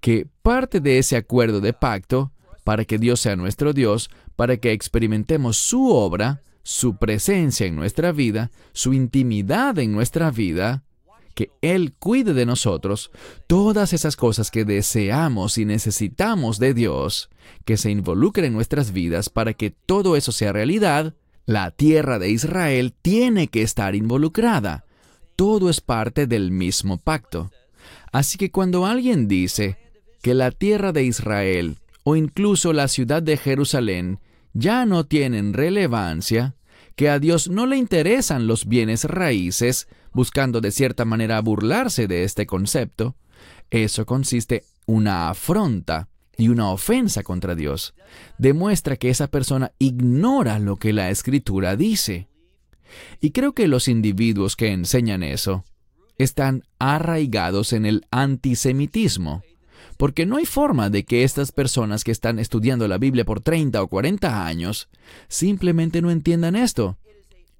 que 0.02 0.28
parte 0.42 0.80
de 0.82 0.98
ese 0.98 1.16
acuerdo 1.16 1.62
de 1.62 1.74
pacto, 1.74 2.32
para 2.64 2.86
que 2.86 2.98
Dios 2.98 3.22
sea 3.22 3.36
nuestro 3.36 3.72
Dios, 3.72 4.10
para 4.36 4.58
que 4.58 4.72
experimentemos 4.72 5.58
su 5.58 5.90
obra, 5.90 6.42
su 6.64 6.98
presencia 6.98 7.68
en 7.68 7.76
nuestra 7.76 8.12
vida, 8.12 8.52
su 8.74 8.94
intimidad 8.94 9.78
en 9.80 9.94
nuestra 9.94 10.32
vida, 10.32 10.84
que 11.36 11.52
Él 11.62 11.94
cuide 11.98 12.34
de 12.34 12.46
nosotros, 12.46 13.12
todas 13.48 13.94
esas 13.94 14.16
cosas 14.16 14.52
que 14.52 14.66
deseamos 14.66 15.58
y 15.58 15.66
necesitamos 15.66 16.60
de 16.60 16.74
Dios, 16.74 17.30
que 17.64 17.78
se 17.78 17.92
involucren 17.92 18.46
en 18.46 18.54
nuestras 18.54 18.92
vidas 18.92 19.30
para 19.30 19.54
que 19.54 19.70
todo 19.72 20.16
eso 20.16 20.32
sea 20.32 20.52
realidad, 20.52 21.16
la 21.46 21.72
tierra 21.72 22.20
de 22.20 22.30
Israel 22.30 22.94
tiene 23.02 23.48
que 23.48 23.62
estar 23.62 23.96
involucrada. 23.96 24.86
Todo 25.36 25.70
es 25.70 25.82
parte 25.82 26.28
del 26.28 26.52
mismo 26.52 26.98
pacto. 26.98 27.52
Así 28.12 28.38
que 28.38 28.52
cuando 28.52 28.86
alguien 28.86 29.28
dice 29.28 29.78
que 30.22 30.34
la 30.34 30.52
tierra 30.52 30.92
de 30.92 31.04
Israel 31.04 31.78
o 32.04 32.16
incluso 32.16 32.74
la 32.74 32.88
ciudad 32.88 33.24
de 33.24 33.38
Jerusalén 33.38 34.20
ya 34.54 34.86
no 34.86 35.06
tienen 35.06 35.54
relevancia, 35.54 36.56
que 36.96 37.10
a 37.10 37.20
Dios 37.20 37.50
no 37.50 37.66
le 37.66 37.78
interesan 37.78 38.48
los 38.48 38.66
bienes 38.68 39.06
raíces, 39.06 39.88
buscando 40.14 40.62
de 40.62 40.72
cierta 40.72 41.06
manera 41.06 41.40
burlarse 41.42 42.08
de 42.08 42.24
este 42.24 42.46
concepto, 42.46 43.16
eso 43.70 44.06
consiste 44.06 44.64
una 44.86 45.30
afronta 45.30 46.10
y 46.38 46.50
una 46.50 46.72
ofensa 46.72 47.24
contra 47.24 47.56
Dios. 47.56 47.94
Demuestra 48.38 48.96
que 48.96 49.10
esa 49.10 49.28
persona 49.28 49.72
ignora 49.80 50.60
lo 50.60 50.76
que 50.78 50.94
la 50.94 51.10
escritura 51.10 51.76
dice. 51.76 52.28
Y 53.20 53.32
creo 53.32 53.54
que 53.54 53.68
los 53.68 53.88
individuos 53.88 54.56
que 54.56 54.72
enseñan 54.72 55.24
eso 55.24 55.64
están 56.18 56.64
arraigados 56.80 57.74
en 57.74 57.86
el 57.86 58.06
antisemitismo 58.12 59.44
porque 60.02 60.26
no 60.26 60.38
hay 60.38 60.48
forma 60.48 60.90
de 60.90 61.06
que 61.06 61.24
estas 61.24 61.52
personas 61.52 62.04
que 62.04 62.10
están 62.10 62.40
estudiando 62.40 62.88
la 62.88 62.98
Biblia 62.98 63.24
por 63.24 63.40
30 63.40 63.84
o 63.84 63.88
40 63.88 64.48
años 64.48 64.90
simplemente 65.28 66.02
no 66.02 66.10
entiendan 66.10 66.56
esto. 66.56 66.98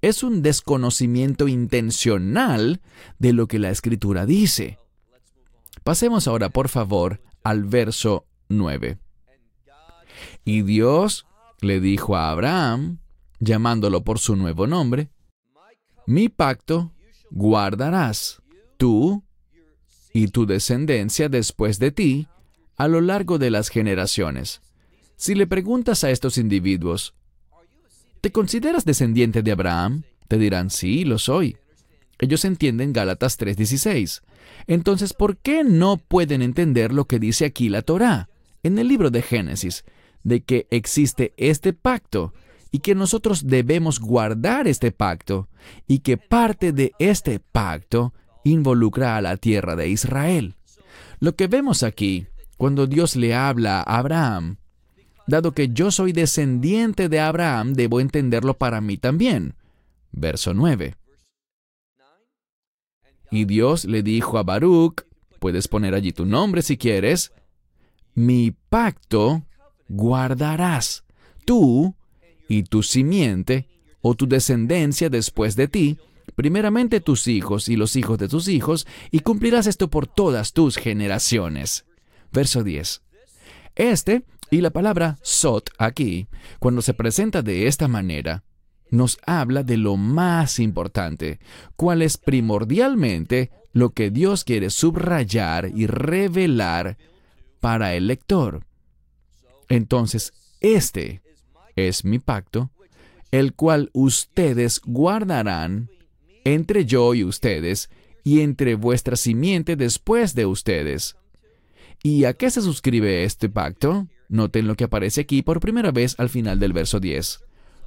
Es 0.00 0.24
un 0.24 0.42
desconocimiento 0.42 1.46
intencional 1.46 2.80
de 3.20 3.32
lo 3.32 3.46
que 3.46 3.60
la 3.60 3.70
escritura 3.70 4.26
dice. 4.26 4.80
Pasemos 5.84 6.26
ahora, 6.26 6.48
por 6.48 6.68
favor, 6.68 7.20
al 7.44 7.62
verso 7.62 8.26
9. 8.52 8.98
Y 10.44 10.62
Dios 10.62 11.26
le 11.60 11.80
dijo 11.80 12.16
a 12.16 12.30
Abraham, 12.30 12.98
llamándolo 13.40 14.04
por 14.04 14.18
su 14.18 14.36
nuevo 14.36 14.66
nombre, 14.66 15.10
mi 16.06 16.28
pacto 16.28 16.92
guardarás 17.30 18.42
tú 18.76 19.22
y 20.12 20.28
tu 20.28 20.46
descendencia 20.46 21.28
después 21.28 21.78
de 21.78 21.92
ti 21.92 22.28
a 22.76 22.88
lo 22.88 23.00
largo 23.00 23.38
de 23.38 23.50
las 23.50 23.68
generaciones. 23.68 24.60
Si 25.16 25.34
le 25.34 25.46
preguntas 25.46 26.04
a 26.04 26.10
estos 26.10 26.36
individuos, 26.36 27.14
¿te 28.20 28.32
consideras 28.32 28.84
descendiente 28.84 29.42
de 29.42 29.52
Abraham? 29.52 30.02
Te 30.28 30.38
dirán, 30.38 30.70
sí, 30.70 31.04
lo 31.04 31.18
soy. 31.18 31.56
Ellos 32.18 32.44
entienden 32.44 32.92
Gálatas 32.92 33.38
3:16. 33.38 34.22
Entonces, 34.66 35.12
¿por 35.12 35.36
qué 35.38 35.64
no 35.64 35.96
pueden 35.96 36.42
entender 36.42 36.92
lo 36.92 37.06
que 37.06 37.18
dice 37.18 37.44
aquí 37.44 37.68
la 37.68 37.82
Torá, 37.82 38.28
en 38.62 38.78
el 38.78 38.88
libro 38.88 39.10
de 39.10 39.22
Génesis, 39.22 39.84
de 40.22 40.42
que 40.42 40.66
existe 40.70 41.34
este 41.36 41.72
pacto 41.72 42.32
y 42.70 42.78
que 42.78 42.94
nosotros 42.94 43.46
debemos 43.46 44.00
guardar 44.00 44.66
este 44.68 44.92
pacto 44.92 45.48
y 45.86 46.00
que 46.00 46.16
parte 46.16 46.72
de 46.72 46.92
este 46.98 47.38
pacto 47.40 48.14
involucra 48.44 49.16
a 49.16 49.20
la 49.20 49.36
tierra 49.36 49.76
de 49.76 49.88
Israel? 49.88 50.56
Lo 51.20 51.36
que 51.36 51.46
vemos 51.46 51.82
aquí 51.82 52.26
cuando 52.62 52.86
Dios 52.86 53.16
le 53.16 53.34
habla 53.34 53.80
a 53.80 53.98
Abraham. 53.98 54.58
Dado 55.26 55.50
que 55.50 55.70
yo 55.70 55.90
soy 55.90 56.12
descendiente 56.12 57.08
de 57.08 57.18
Abraham, 57.18 57.74
debo 57.74 57.98
entenderlo 58.00 58.54
para 58.54 58.80
mí 58.80 58.98
también. 58.98 59.56
Verso 60.12 60.54
9. 60.54 60.94
Y 63.32 63.46
Dios 63.46 63.84
le 63.84 64.04
dijo 64.04 64.38
a 64.38 64.44
Baruch, 64.44 65.02
puedes 65.40 65.66
poner 65.66 65.94
allí 65.94 66.12
tu 66.12 66.24
nombre 66.24 66.62
si 66.62 66.76
quieres, 66.76 67.32
mi 68.14 68.52
pacto 68.68 69.44
guardarás, 69.88 71.04
tú 71.44 71.94
y 72.48 72.64
tu 72.64 72.82
simiente 72.82 73.68
o 74.00 74.14
tu 74.14 74.26
descendencia 74.26 75.08
después 75.08 75.56
de 75.56 75.68
ti, 75.68 75.98
primeramente 76.34 77.00
tus 77.00 77.28
hijos 77.28 77.68
y 77.68 77.76
los 77.76 77.96
hijos 77.96 78.18
de 78.18 78.28
tus 78.28 78.48
hijos, 78.48 78.86
y 79.10 79.20
cumplirás 79.20 79.66
esto 79.66 79.88
por 79.88 80.06
todas 80.06 80.52
tus 80.52 80.76
generaciones. 80.76 81.84
Verso 82.32 82.62
10. 82.64 83.02
Este 83.74 84.24
y 84.50 84.60
la 84.60 84.70
palabra 84.70 85.18
sot 85.22 85.70
aquí, 85.78 86.26
cuando 86.58 86.82
se 86.82 86.92
presenta 86.92 87.42
de 87.42 87.68
esta 87.68 87.88
manera, 87.88 88.44
nos 88.90 89.18
habla 89.24 89.62
de 89.62 89.78
lo 89.78 89.96
más 89.96 90.58
importante, 90.58 91.40
cuál 91.76 92.02
es 92.02 92.18
primordialmente 92.18 93.50
lo 93.72 93.90
que 93.90 94.10
Dios 94.10 94.44
quiere 94.44 94.68
subrayar 94.68 95.70
y 95.74 95.86
revelar 95.86 96.98
para 97.62 97.94
el 97.94 98.08
lector. 98.08 98.66
Entonces, 99.68 100.32
este 100.60 101.22
es 101.76 102.04
mi 102.04 102.18
pacto, 102.18 102.72
el 103.30 103.54
cual 103.54 103.88
ustedes 103.92 104.82
guardarán 104.84 105.88
entre 106.44 106.84
yo 106.84 107.14
y 107.14 107.22
ustedes, 107.22 107.88
y 108.24 108.40
entre 108.40 108.74
vuestra 108.74 109.14
simiente 109.14 109.76
después 109.76 110.34
de 110.34 110.44
ustedes. 110.44 111.16
¿Y 112.02 112.24
a 112.24 112.34
qué 112.34 112.50
se 112.50 112.62
suscribe 112.62 113.22
este 113.22 113.48
pacto? 113.48 114.08
Noten 114.28 114.66
lo 114.66 114.74
que 114.74 114.84
aparece 114.84 115.20
aquí 115.20 115.42
por 115.42 115.60
primera 115.60 115.92
vez 115.92 116.18
al 116.18 116.30
final 116.30 116.58
del 116.58 116.72
verso 116.72 116.98
10. 116.98 117.44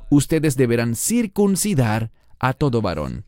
Ustedes 0.09 0.55
deberán 0.55 0.95
circuncidar 0.95 2.11
a 2.39 2.53
todo 2.53 2.81
varón. 2.81 3.25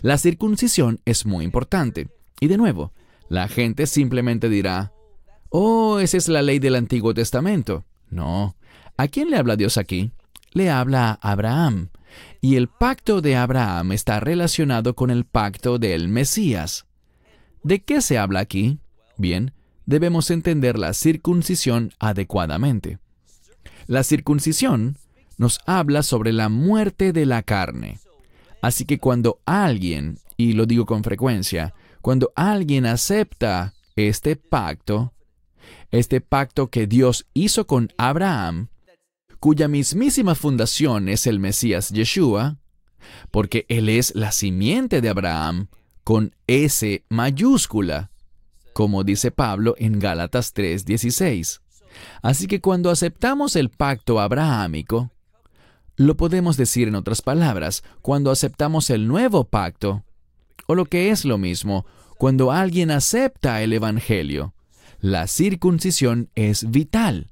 La 0.00 0.16
circuncisión 0.16 1.00
es 1.04 1.26
muy 1.26 1.44
importante. 1.44 2.08
Y 2.40 2.46
de 2.48 2.56
nuevo, 2.56 2.94
la 3.28 3.46
gente 3.48 3.86
simplemente 3.86 4.48
dirá, 4.48 4.92
oh, 5.50 5.98
esa 5.98 6.16
es 6.16 6.28
la 6.28 6.42
ley 6.42 6.58
del 6.58 6.76
Antiguo 6.76 7.14
Testamento. 7.14 7.84
No. 8.10 8.56
¿A 8.96 9.08
quién 9.08 9.30
le 9.30 9.36
habla 9.36 9.56
Dios 9.56 9.78
aquí? 9.78 10.12
Le 10.52 10.70
habla 10.70 11.18
a 11.20 11.32
Abraham. 11.32 11.90
Y 12.40 12.56
el 12.56 12.68
pacto 12.68 13.20
de 13.20 13.36
Abraham 13.36 13.92
está 13.92 14.20
relacionado 14.20 14.94
con 14.94 15.10
el 15.10 15.24
pacto 15.24 15.78
del 15.78 16.08
Mesías. 16.08 16.86
¿De 17.62 17.80
qué 17.80 18.00
se 18.00 18.18
habla 18.18 18.40
aquí? 18.40 18.78
Bien, 19.16 19.52
debemos 19.86 20.30
entender 20.30 20.78
la 20.78 20.94
circuncisión 20.94 21.92
adecuadamente. 21.98 22.98
La 23.86 24.02
circuncisión 24.02 24.96
nos 25.38 25.60
habla 25.66 26.02
sobre 26.02 26.32
la 26.32 26.48
muerte 26.48 27.12
de 27.12 27.26
la 27.26 27.42
carne. 27.42 28.00
Así 28.60 28.84
que 28.84 28.98
cuando 28.98 29.40
alguien, 29.46 30.18
y 30.36 30.52
lo 30.52 30.66
digo 30.66 30.84
con 30.84 31.04
frecuencia, 31.04 31.74
cuando 32.02 32.32
alguien 32.34 32.86
acepta 32.86 33.74
este 33.96 34.36
pacto, 34.36 35.12
este 35.90 36.20
pacto 36.20 36.68
que 36.68 36.86
Dios 36.86 37.26
hizo 37.34 37.66
con 37.66 37.90
Abraham, 37.96 38.68
cuya 39.40 39.68
mismísima 39.68 40.34
fundación 40.34 41.08
es 41.08 41.26
el 41.26 41.38
Mesías 41.38 41.90
Yeshua, 41.90 42.58
porque 43.30 43.64
Él 43.68 43.88
es 43.88 44.14
la 44.14 44.32
simiente 44.32 45.00
de 45.00 45.08
Abraham 45.08 45.68
con 46.04 46.34
S 46.46 47.04
mayúscula, 47.08 48.10
como 48.72 49.04
dice 49.04 49.30
Pablo 49.30 49.74
en 49.78 49.98
Gálatas 49.98 50.54
3:16. 50.54 51.60
Así 52.22 52.46
que 52.46 52.60
cuando 52.60 52.90
aceptamos 52.90 53.56
el 53.56 53.70
pacto 53.70 54.20
abrahámico, 54.20 55.10
lo 55.96 56.16
podemos 56.16 56.56
decir 56.56 56.86
en 56.88 56.94
otras 56.94 57.22
palabras, 57.22 57.82
cuando 58.02 58.30
aceptamos 58.30 58.90
el 58.90 59.08
nuevo 59.08 59.44
pacto, 59.44 60.04
o 60.66 60.74
lo 60.74 60.84
que 60.84 61.10
es 61.10 61.24
lo 61.24 61.38
mismo, 61.38 61.86
cuando 62.18 62.52
alguien 62.52 62.90
acepta 62.90 63.62
el 63.62 63.72
Evangelio, 63.72 64.54
la 65.00 65.26
circuncisión 65.26 66.30
es 66.34 66.70
vital. 66.70 67.30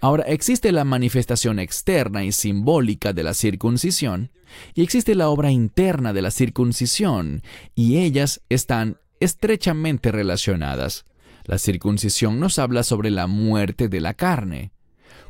Ahora, 0.00 0.24
existe 0.24 0.72
la 0.72 0.84
manifestación 0.84 1.58
externa 1.58 2.24
y 2.24 2.32
simbólica 2.32 3.12
de 3.12 3.22
la 3.22 3.34
circuncisión, 3.34 4.30
y 4.74 4.82
existe 4.82 5.14
la 5.14 5.28
obra 5.28 5.50
interna 5.50 6.12
de 6.12 6.22
la 6.22 6.30
circuncisión, 6.30 7.42
y 7.74 7.98
ellas 7.98 8.40
están 8.48 8.98
estrechamente 9.20 10.10
relacionadas. 10.10 11.04
La 11.44 11.58
circuncisión 11.58 12.40
nos 12.40 12.58
habla 12.58 12.82
sobre 12.82 13.10
la 13.10 13.26
muerte 13.26 13.88
de 13.88 14.00
la 14.00 14.14
carne. 14.14 14.72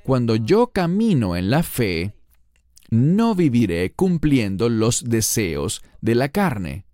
Cuando 0.05 0.37
yo 0.37 0.69
camino 0.69 1.37
en 1.37 1.51
la 1.51 1.63
fe, 1.63 2.15
no 2.91 3.35
viviré 3.35 3.93
cumpliendo 3.93 4.69
los 4.69 5.05
deseos 5.05 5.83
de 6.01 6.15
la 6.15 6.29
carne. 6.29 6.85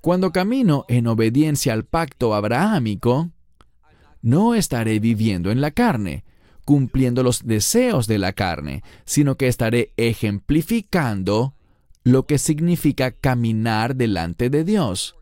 Cuando 0.00 0.32
camino 0.32 0.84
en 0.88 1.06
obediencia 1.06 1.72
al 1.72 1.84
pacto 1.84 2.34
abrahámico, 2.34 3.30
no 4.22 4.54
estaré 4.54 4.98
viviendo 4.98 5.50
en 5.50 5.60
la 5.60 5.70
carne, 5.70 6.24
cumpliendo 6.64 7.22
los 7.22 7.46
deseos 7.46 8.06
de 8.06 8.18
la 8.18 8.32
carne, 8.32 8.82
sino 9.04 9.36
que 9.36 9.48
estaré 9.48 9.92
ejemplificando 9.96 11.54
lo 12.04 12.26
que 12.26 12.38
significa 12.38 13.10
caminar 13.10 13.96
delante 13.96 14.50
de 14.50 14.64
Dios 14.64 15.16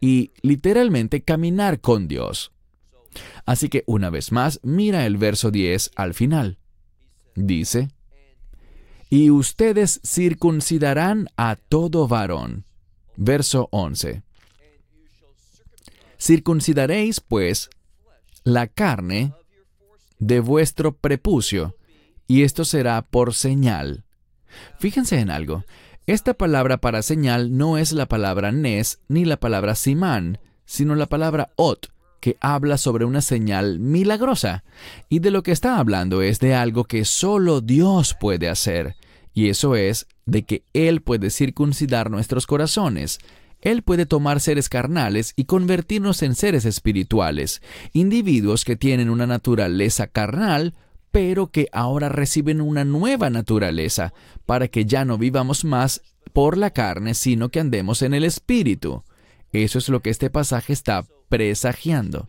y 0.00 0.32
literalmente 0.42 1.22
caminar 1.22 1.80
con 1.80 2.08
Dios. 2.08 2.52
Así 3.46 3.68
que 3.68 3.84
una 3.86 4.10
vez 4.10 4.32
más, 4.32 4.60
mira 4.62 5.06
el 5.06 5.16
verso 5.16 5.50
10 5.50 5.92
al 5.96 6.14
final. 6.14 6.58
Dice, 7.34 7.88
y 9.10 9.30
ustedes 9.30 10.00
circuncidarán 10.04 11.28
a 11.36 11.56
todo 11.56 12.08
varón. 12.08 12.64
Verso 13.16 13.68
11. 13.72 14.22
Circuncidaréis, 16.20 17.20
pues, 17.20 17.70
la 18.44 18.66
carne 18.66 19.32
de 20.18 20.40
vuestro 20.40 20.92
prepucio, 20.96 21.76
y 22.26 22.42
esto 22.42 22.64
será 22.64 23.02
por 23.02 23.34
señal. 23.34 24.04
Fíjense 24.78 25.18
en 25.18 25.30
algo. 25.30 25.64
Esta 26.06 26.34
palabra 26.34 26.78
para 26.78 27.02
señal 27.02 27.56
no 27.56 27.76
es 27.76 27.92
la 27.92 28.06
palabra 28.06 28.50
nes 28.50 28.98
ni 29.08 29.24
la 29.24 29.36
palabra 29.36 29.74
simán, 29.74 30.38
sino 30.64 30.94
la 30.94 31.06
palabra 31.06 31.50
ot, 31.56 31.92
que 32.20 32.36
habla 32.40 32.78
sobre 32.78 33.04
una 33.04 33.20
señal 33.20 33.78
milagrosa. 33.78 34.64
Y 35.08 35.20
de 35.20 35.30
lo 35.30 35.42
que 35.42 35.52
está 35.52 35.78
hablando 35.78 36.22
es 36.22 36.40
de 36.40 36.54
algo 36.54 36.84
que 36.84 37.04
solo 37.04 37.60
Dios 37.60 38.16
puede 38.18 38.48
hacer. 38.48 38.96
Y 39.34 39.50
eso 39.50 39.76
es 39.76 40.06
de 40.26 40.44
que 40.44 40.64
Él 40.72 41.00
puede 41.02 41.30
circuncidar 41.30 42.10
nuestros 42.10 42.46
corazones. 42.46 43.18
Él 43.60 43.82
puede 43.82 44.06
tomar 44.06 44.40
seres 44.40 44.68
carnales 44.68 45.32
y 45.36 45.44
convertirnos 45.44 46.22
en 46.22 46.34
seres 46.34 46.64
espirituales, 46.64 47.60
individuos 47.92 48.64
que 48.64 48.76
tienen 48.76 49.10
una 49.10 49.26
naturaleza 49.26 50.06
carnal, 50.06 50.74
pero 51.10 51.48
que 51.48 51.68
ahora 51.72 52.08
reciben 52.08 52.60
una 52.60 52.84
nueva 52.84 53.30
naturaleza, 53.30 54.12
para 54.46 54.68
que 54.68 54.84
ya 54.84 55.04
no 55.04 55.18
vivamos 55.18 55.64
más 55.64 56.02
por 56.32 56.56
la 56.56 56.70
carne, 56.70 57.14
sino 57.14 57.48
que 57.48 57.60
andemos 57.60 58.02
en 58.02 58.14
el 58.14 58.24
espíritu. 58.24 59.02
Eso 59.52 59.78
es 59.78 59.88
lo 59.88 60.00
que 60.00 60.10
este 60.10 60.30
pasaje 60.30 60.72
está 60.72 61.04
presagiando. 61.28 62.28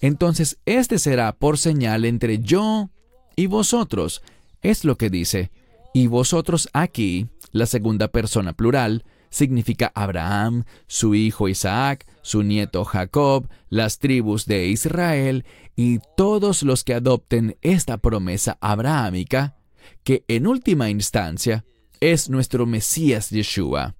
Entonces, 0.00 0.58
este 0.66 0.98
será 0.98 1.32
por 1.32 1.58
señal 1.58 2.04
entre 2.04 2.38
yo 2.38 2.90
y 3.36 3.46
vosotros. 3.46 4.22
Es 4.62 4.84
lo 4.84 4.96
que 4.96 5.10
dice. 5.10 5.50
Y 5.94 6.06
vosotros 6.06 6.68
aquí, 6.72 7.28
la 7.52 7.66
segunda 7.66 8.08
persona 8.08 8.52
plural, 8.52 9.04
significa 9.30 9.90
Abraham, 9.94 10.64
su 10.86 11.14
hijo 11.14 11.48
Isaac, 11.48 12.06
su 12.22 12.42
nieto 12.42 12.84
Jacob, 12.84 13.48
las 13.68 13.98
tribus 13.98 14.44
de 14.46 14.66
Israel 14.66 15.44
y 15.76 16.00
todos 16.16 16.62
los 16.62 16.84
que 16.84 16.94
adopten 16.94 17.56
esta 17.62 17.96
promesa 17.98 18.58
abrahámica, 18.60 19.56
que 20.02 20.24
en 20.28 20.46
última 20.46 20.90
instancia 20.90 21.64
es 22.00 22.28
nuestro 22.28 22.66
Mesías 22.66 23.30
Yeshua. 23.30 23.94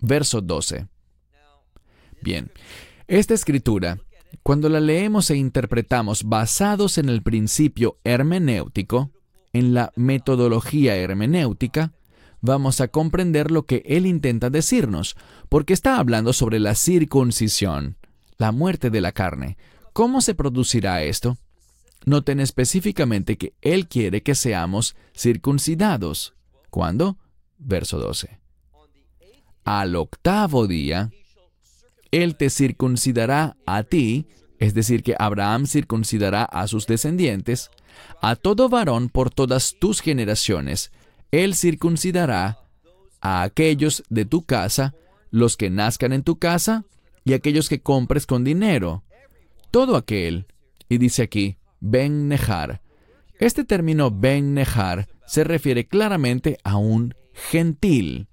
Verso 0.00 0.40
12. 0.40 0.86
Bien, 2.22 2.50
esta 3.06 3.34
escritura, 3.34 3.98
cuando 4.42 4.68
la 4.68 4.80
leemos 4.80 5.30
e 5.30 5.36
interpretamos 5.36 6.24
basados 6.24 6.98
en 6.98 7.08
el 7.08 7.22
principio 7.22 7.98
hermenéutico, 8.04 9.10
en 9.52 9.74
la 9.74 9.92
metodología 9.94 10.96
hermenéutica, 10.96 11.92
vamos 12.44 12.82
a 12.82 12.88
comprender 12.88 13.50
lo 13.50 13.64
que 13.64 13.82
él 13.86 14.04
intenta 14.04 14.50
decirnos, 14.50 15.16
porque 15.48 15.72
está 15.72 15.98
hablando 15.98 16.34
sobre 16.34 16.60
la 16.60 16.74
circuncisión, 16.74 17.96
la 18.36 18.52
muerte 18.52 18.90
de 18.90 19.00
la 19.00 19.12
carne. 19.12 19.56
¿Cómo 19.94 20.20
se 20.20 20.34
producirá 20.34 21.02
esto? 21.02 21.38
Noten 22.04 22.40
específicamente 22.40 23.38
que 23.38 23.54
él 23.62 23.88
quiere 23.88 24.22
que 24.22 24.34
seamos 24.34 24.94
circuncidados. 25.16 26.34
¿Cuándo? 26.68 27.16
Verso 27.56 27.98
12. 27.98 28.38
Al 29.64 29.96
octavo 29.96 30.66
día, 30.66 31.10
él 32.10 32.36
te 32.36 32.50
circuncidará 32.50 33.56
a 33.64 33.84
ti, 33.84 34.26
es 34.58 34.74
decir, 34.74 35.02
que 35.02 35.16
Abraham 35.18 35.66
circuncidará 35.66 36.44
a 36.44 36.68
sus 36.68 36.86
descendientes, 36.86 37.70
a 38.20 38.36
todo 38.36 38.68
varón 38.68 39.08
por 39.08 39.30
todas 39.30 39.76
tus 39.80 40.02
generaciones, 40.02 40.92
él 41.42 41.56
circuncidará 41.56 42.60
a 43.20 43.42
aquellos 43.42 44.04
de 44.08 44.24
tu 44.24 44.44
casa, 44.44 44.94
los 45.30 45.56
que 45.56 45.68
nazcan 45.68 46.12
en 46.12 46.22
tu 46.22 46.38
casa, 46.38 46.84
y 47.24 47.32
aquellos 47.32 47.68
que 47.68 47.80
compres 47.80 48.24
con 48.24 48.44
dinero. 48.44 49.02
Todo 49.72 49.96
aquel. 49.96 50.46
Y 50.88 50.98
dice 50.98 51.22
aquí, 51.22 51.56
Ben 51.80 52.28
Nejar. 52.28 52.82
Este 53.40 53.64
término 53.64 54.12
Ben 54.12 54.54
Nejar 54.54 55.08
se 55.26 55.42
refiere 55.42 55.88
claramente 55.88 56.58
a 56.62 56.76
un 56.76 57.14
gentil. 57.32 58.28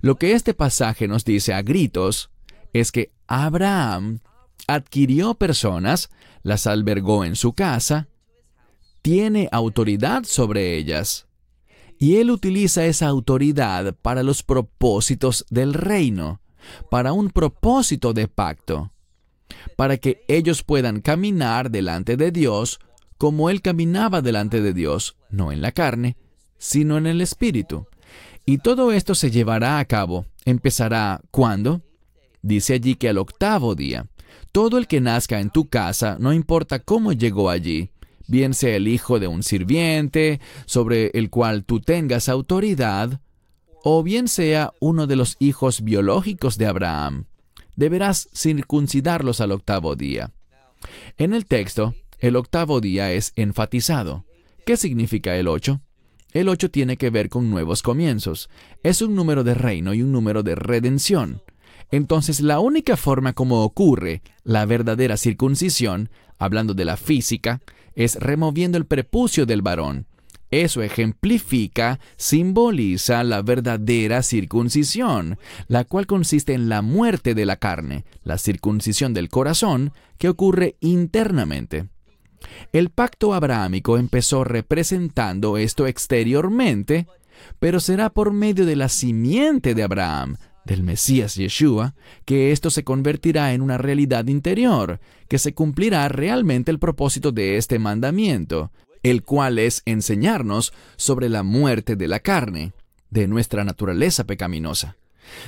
Lo 0.00 0.16
que 0.16 0.32
este 0.32 0.54
pasaje 0.54 1.06
nos 1.06 1.24
dice 1.24 1.54
a 1.54 1.62
gritos 1.62 2.30
es 2.72 2.90
que 2.90 3.12
Abraham 3.28 4.20
adquirió 4.66 5.34
personas, 5.34 6.10
las 6.42 6.66
albergó 6.66 7.24
en 7.24 7.36
su 7.36 7.52
casa, 7.52 8.08
tiene 9.02 9.48
autoridad 9.52 10.24
sobre 10.24 10.76
ellas 10.76 11.27
y 11.98 12.16
Él 12.16 12.30
utiliza 12.30 12.86
esa 12.86 13.08
autoridad 13.08 13.94
para 14.00 14.22
los 14.22 14.42
propósitos 14.42 15.44
del 15.50 15.74
reino, 15.74 16.40
para 16.90 17.12
un 17.12 17.30
propósito 17.30 18.12
de 18.12 18.28
pacto, 18.28 18.92
para 19.76 19.96
que 19.96 20.22
ellos 20.28 20.62
puedan 20.62 21.00
caminar 21.00 21.70
delante 21.70 22.16
de 22.16 22.30
Dios 22.30 22.78
como 23.16 23.50
Él 23.50 23.62
caminaba 23.62 24.22
delante 24.22 24.60
de 24.60 24.72
Dios, 24.72 25.16
no 25.28 25.50
en 25.50 25.60
la 25.60 25.72
carne, 25.72 26.16
sino 26.56 26.96
en 26.98 27.06
el 27.06 27.20
Espíritu. 27.20 27.86
Y 28.46 28.58
todo 28.58 28.92
esto 28.92 29.14
se 29.14 29.30
llevará 29.30 29.78
a 29.78 29.84
cabo. 29.84 30.24
Empezará 30.44 31.20
¿cuándo? 31.30 31.82
Dice 32.40 32.74
allí 32.74 32.94
que 32.94 33.08
al 33.08 33.18
octavo 33.18 33.74
día. 33.74 34.06
Todo 34.52 34.78
el 34.78 34.86
que 34.86 35.00
nazca 35.00 35.40
en 35.40 35.50
tu 35.50 35.68
casa, 35.68 36.16
no 36.18 36.32
importa 36.32 36.78
cómo 36.78 37.12
llegó 37.12 37.50
allí, 37.50 37.90
bien 38.28 38.54
sea 38.54 38.76
el 38.76 38.86
hijo 38.86 39.18
de 39.18 39.26
un 39.26 39.42
sirviente, 39.42 40.40
sobre 40.66 41.10
el 41.14 41.30
cual 41.30 41.64
tú 41.64 41.80
tengas 41.80 42.28
autoridad, 42.28 43.20
o 43.82 44.02
bien 44.02 44.28
sea 44.28 44.72
uno 44.80 45.06
de 45.06 45.16
los 45.16 45.36
hijos 45.40 45.82
biológicos 45.82 46.58
de 46.58 46.66
Abraham. 46.66 47.24
Deberás 47.74 48.28
circuncidarlos 48.34 49.40
al 49.40 49.52
octavo 49.52 49.96
día. 49.96 50.32
En 51.16 51.34
el 51.34 51.46
texto, 51.46 51.94
el 52.18 52.36
octavo 52.36 52.80
día 52.80 53.12
es 53.12 53.32
enfatizado. 53.36 54.24
¿Qué 54.66 54.76
significa 54.76 55.36
el 55.36 55.48
8? 55.48 55.80
El 56.32 56.48
8 56.48 56.70
tiene 56.70 56.96
que 56.96 57.10
ver 57.10 57.28
con 57.28 57.50
nuevos 57.50 57.82
comienzos. 57.82 58.50
Es 58.82 59.00
un 59.00 59.14
número 59.14 59.44
de 59.44 59.54
reino 59.54 59.94
y 59.94 60.02
un 60.02 60.12
número 60.12 60.42
de 60.42 60.54
redención. 60.54 61.40
Entonces, 61.90 62.40
la 62.40 62.60
única 62.60 62.96
forma 62.96 63.32
como 63.32 63.62
ocurre 63.62 64.22
la 64.44 64.66
verdadera 64.66 65.16
circuncisión, 65.16 66.10
hablando 66.38 66.74
de 66.74 66.84
la 66.84 66.96
física, 66.96 67.60
es 67.94 68.16
removiendo 68.16 68.78
el 68.78 68.86
prepucio 68.86 69.46
del 69.46 69.62
varón. 69.62 70.06
Eso 70.50 70.82
ejemplifica, 70.82 72.00
simboliza 72.16 73.22
la 73.22 73.42
verdadera 73.42 74.22
circuncisión, 74.22 75.38
la 75.66 75.84
cual 75.84 76.06
consiste 76.06 76.54
en 76.54 76.70
la 76.70 76.80
muerte 76.80 77.34
de 77.34 77.44
la 77.44 77.56
carne, 77.56 78.04
la 78.22 78.38
circuncisión 78.38 79.12
del 79.12 79.28
corazón, 79.28 79.92
que 80.16 80.28
ocurre 80.28 80.76
internamente. 80.80 81.88
El 82.72 82.90
pacto 82.90 83.34
abrahámico 83.34 83.98
empezó 83.98 84.44
representando 84.44 85.58
esto 85.58 85.86
exteriormente, 85.86 87.06
pero 87.58 87.78
será 87.78 88.10
por 88.10 88.32
medio 88.32 88.64
de 88.64 88.76
la 88.76 88.88
simiente 88.88 89.74
de 89.74 89.82
Abraham, 89.82 90.36
del 90.68 90.82
Mesías 90.82 91.34
Yeshua, 91.34 91.94
que 92.26 92.52
esto 92.52 92.70
se 92.70 92.84
convertirá 92.84 93.54
en 93.54 93.62
una 93.62 93.78
realidad 93.78 94.26
interior, 94.28 95.00
que 95.26 95.38
se 95.38 95.54
cumplirá 95.54 96.08
realmente 96.08 96.70
el 96.70 96.78
propósito 96.78 97.32
de 97.32 97.56
este 97.56 97.78
mandamiento, 97.78 98.70
el 99.02 99.22
cual 99.22 99.58
es 99.58 99.82
enseñarnos 99.86 100.74
sobre 100.96 101.30
la 101.30 101.42
muerte 101.42 101.96
de 101.96 102.06
la 102.06 102.20
carne, 102.20 102.72
de 103.08 103.26
nuestra 103.26 103.64
naturaleza 103.64 104.24
pecaminosa. 104.24 104.96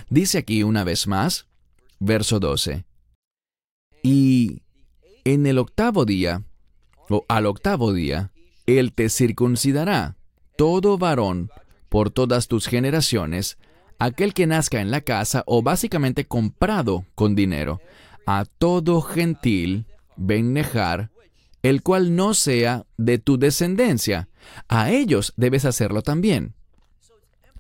Dice 0.09 0.39
aquí 0.39 0.63
una 0.63 0.85
vez 0.85 1.07
más, 1.07 1.47
verso 1.99 2.41
12, 2.41 2.85
y 4.03 4.63
en 5.25 5.47
el 5.47 5.59
octavo 5.59 6.07
día, 6.07 6.45
o 7.11 7.27
al 7.29 7.45
octavo 7.45 7.93
día, 7.93 8.33
Él 8.65 8.95
te 8.95 9.11
circuncidará, 9.11 10.17
todo 10.57 10.97
varón, 10.97 11.51
por 11.91 12.11
todas 12.11 12.49
tus 12.49 12.69
generaciones, 12.69 13.59
aquel 14.01 14.35
que 14.35 14.49
nazca 14.49 14.81
en 14.81 14.91
la 14.91 15.03
casa 15.03 15.45
o 15.47 15.63
básicamente 15.63 16.25
comprado 16.25 17.05
con 17.15 17.37
dinero, 17.37 17.81
a 18.27 18.45
todo 18.59 19.01
gentil, 19.03 19.87
Bennejar, 20.17 21.11
el 21.63 21.83
cual 21.83 22.17
no 22.17 22.35
sea 22.35 22.85
de 22.99 23.19
tu 23.19 23.39
descendencia. 23.39 24.29
A 24.69 24.91
ellos 24.91 25.33
debes 25.37 25.65
hacerlo 25.65 26.03
también. 26.03 26.55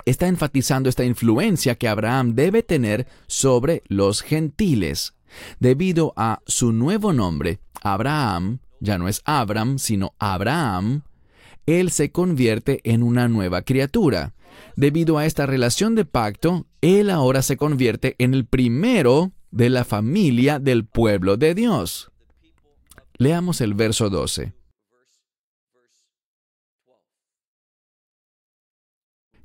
Está 0.04 0.26
enfatizando 0.26 0.88
esta 0.88 1.04
influencia 1.04 1.74
que 1.74 1.88
Abraham 1.88 2.34
debe 2.34 2.62
tener 2.62 3.06
sobre 3.26 3.82
los 3.86 4.22
gentiles. 4.22 5.14
Debido 5.58 6.12
a 6.16 6.40
su 6.46 6.72
nuevo 6.72 7.12
nombre, 7.12 7.60
Abraham, 7.82 8.60
ya 8.80 8.98
no 8.98 9.08
es 9.08 9.22
Abram, 9.24 9.78
sino 9.78 10.14
Abraham, 10.18 11.02
él 11.66 11.90
se 11.90 12.10
convierte 12.10 12.80
en 12.84 13.02
una 13.02 13.28
nueva 13.28 13.62
criatura. 13.62 14.32
Debido 14.76 15.18
a 15.18 15.26
esta 15.26 15.46
relación 15.46 15.94
de 15.94 16.04
pacto, 16.04 16.66
él 16.80 17.10
ahora 17.10 17.42
se 17.42 17.56
convierte 17.56 18.16
en 18.18 18.34
el 18.34 18.46
primero 18.46 19.32
de 19.50 19.70
la 19.70 19.84
familia 19.84 20.58
del 20.58 20.86
pueblo 20.86 21.36
de 21.36 21.54
Dios. 21.54 22.10
Leamos 23.18 23.60
el 23.60 23.74
verso 23.74 24.08
12. 24.08 24.54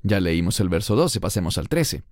Ya 0.03 0.19
leímos 0.19 0.59
el 0.59 0.69
verso 0.69 0.95
12, 0.95 1.19
pasemos 1.19 1.57
al 1.57 1.67
13. 1.67 2.03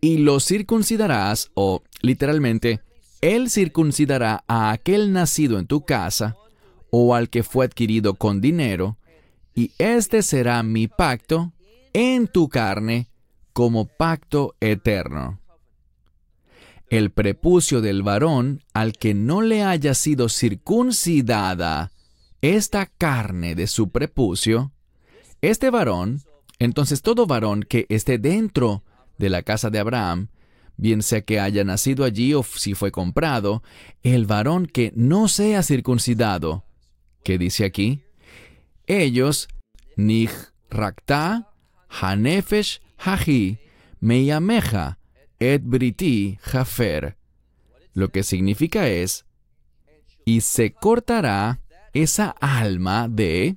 Y 0.00 0.18
lo 0.18 0.40
circuncidarás, 0.40 1.52
o 1.54 1.84
literalmente, 2.00 2.80
él 3.20 3.50
circuncidará 3.50 4.42
a 4.48 4.72
aquel 4.72 5.12
nacido 5.12 5.60
en 5.60 5.68
tu 5.68 5.84
casa, 5.84 6.36
o 6.90 7.14
al 7.14 7.30
que 7.30 7.44
fue 7.44 7.64
adquirido 7.64 8.14
con 8.14 8.40
dinero, 8.40 8.98
y 9.54 9.70
este 9.78 10.22
será 10.22 10.62
mi 10.64 10.88
pacto 10.88 11.52
en 11.92 12.28
tu 12.28 12.48
carne 12.48 13.08
como 13.52 13.86
pacto 13.86 14.54
eterno 14.60 15.42
el 16.92 17.10
prepucio 17.10 17.80
del 17.80 18.02
varón 18.02 18.60
al 18.74 18.92
que 18.92 19.14
no 19.14 19.40
le 19.40 19.62
haya 19.62 19.94
sido 19.94 20.28
circuncidada 20.28 21.90
esta 22.42 22.84
carne 22.84 23.54
de 23.54 23.66
su 23.66 23.88
prepucio, 23.88 24.72
este 25.40 25.70
varón, 25.70 26.20
entonces 26.58 27.00
todo 27.00 27.24
varón 27.26 27.62
que 27.62 27.86
esté 27.88 28.18
dentro 28.18 28.84
de 29.16 29.30
la 29.30 29.42
casa 29.42 29.70
de 29.70 29.78
Abraham, 29.78 30.28
bien 30.76 31.02
sea 31.02 31.22
que 31.22 31.40
haya 31.40 31.64
nacido 31.64 32.04
allí 32.04 32.34
o 32.34 32.42
si 32.42 32.74
fue 32.74 32.92
comprado, 32.92 33.62
el 34.02 34.26
varón 34.26 34.66
que 34.66 34.92
no 34.94 35.28
sea 35.28 35.62
circuncidado, 35.62 36.66
¿qué 37.24 37.38
dice 37.38 37.64
aquí? 37.64 38.02
Ellos, 38.86 39.48
Nich 39.96 40.30
Hanefesh 42.00 42.80
Haji, 42.98 43.58
Meyameja, 44.00 44.98
et 45.38 45.62
briti 45.62 46.38
jafer, 46.40 47.16
lo 47.94 48.08
que 48.10 48.22
significa 48.22 48.88
es, 48.88 49.26
y 50.24 50.40
se 50.40 50.72
cortará 50.72 51.60
esa 51.92 52.30
alma 52.40 53.08
de, 53.08 53.56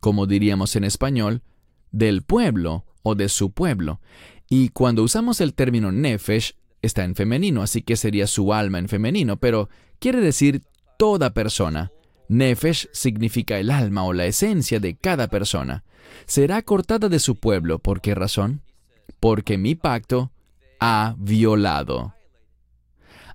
como 0.00 0.26
diríamos 0.26 0.74
en 0.76 0.84
español, 0.84 1.42
del 1.90 2.22
pueblo 2.22 2.86
o 3.02 3.14
de 3.14 3.28
su 3.28 3.52
pueblo. 3.52 4.00
Y 4.48 4.70
cuando 4.70 5.02
usamos 5.02 5.40
el 5.40 5.54
término 5.54 5.92
nefesh, 5.92 6.54
está 6.80 7.04
en 7.04 7.14
femenino, 7.14 7.62
así 7.62 7.82
que 7.82 7.96
sería 7.96 8.26
su 8.26 8.54
alma 8.54 8.78
en 8.78 8.88
femenino, 8.88 9.36
pero 9.36 9.68
quiere 9.98 10.20
decir 10.20 10.62
toda 10.98 11.34
persona. 11.34 11.92
Nefesh 12.28 12.88
significa 12.92 13.58
el 13.58 13.70
alma 13.70 14.04
o 14.04 14.12
la 14.12 14.26
esencia 14.26 14.80
de 14.80 14.96
cada 14.96 15.28
persona. 15.28 15.84
Será 16.26 16.62
cortada 16.62 17.08
de 17.08 17.18
su 17.18 17.36
pueblo. 17.36 17.78
¿Por 17.78 18.00
qué 18.00 18.14
razón? 18.14 18.62
Porque 19.20 19.58
mi 19.58 19.74
pacto 19.74 20.30
ha 20.80 21.14
violado. 21.18 22.14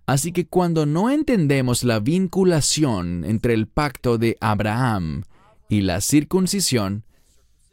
Así 0.05 0.31
que 0.31 0.45
cuando 0.45 0.85
no 0.85 1.09
entendemos 1.09 1.83
la 1.83 1.99
vinculación 1.99 3.23
entre 3.25 3.53
el 3.53 3.67
pacto 3.67 4.17
de 4.17 4.37
Abraham 4.41 5.23
y 5.69 5.81
la 5.81 6.01
circuncisión, 6.01 7.03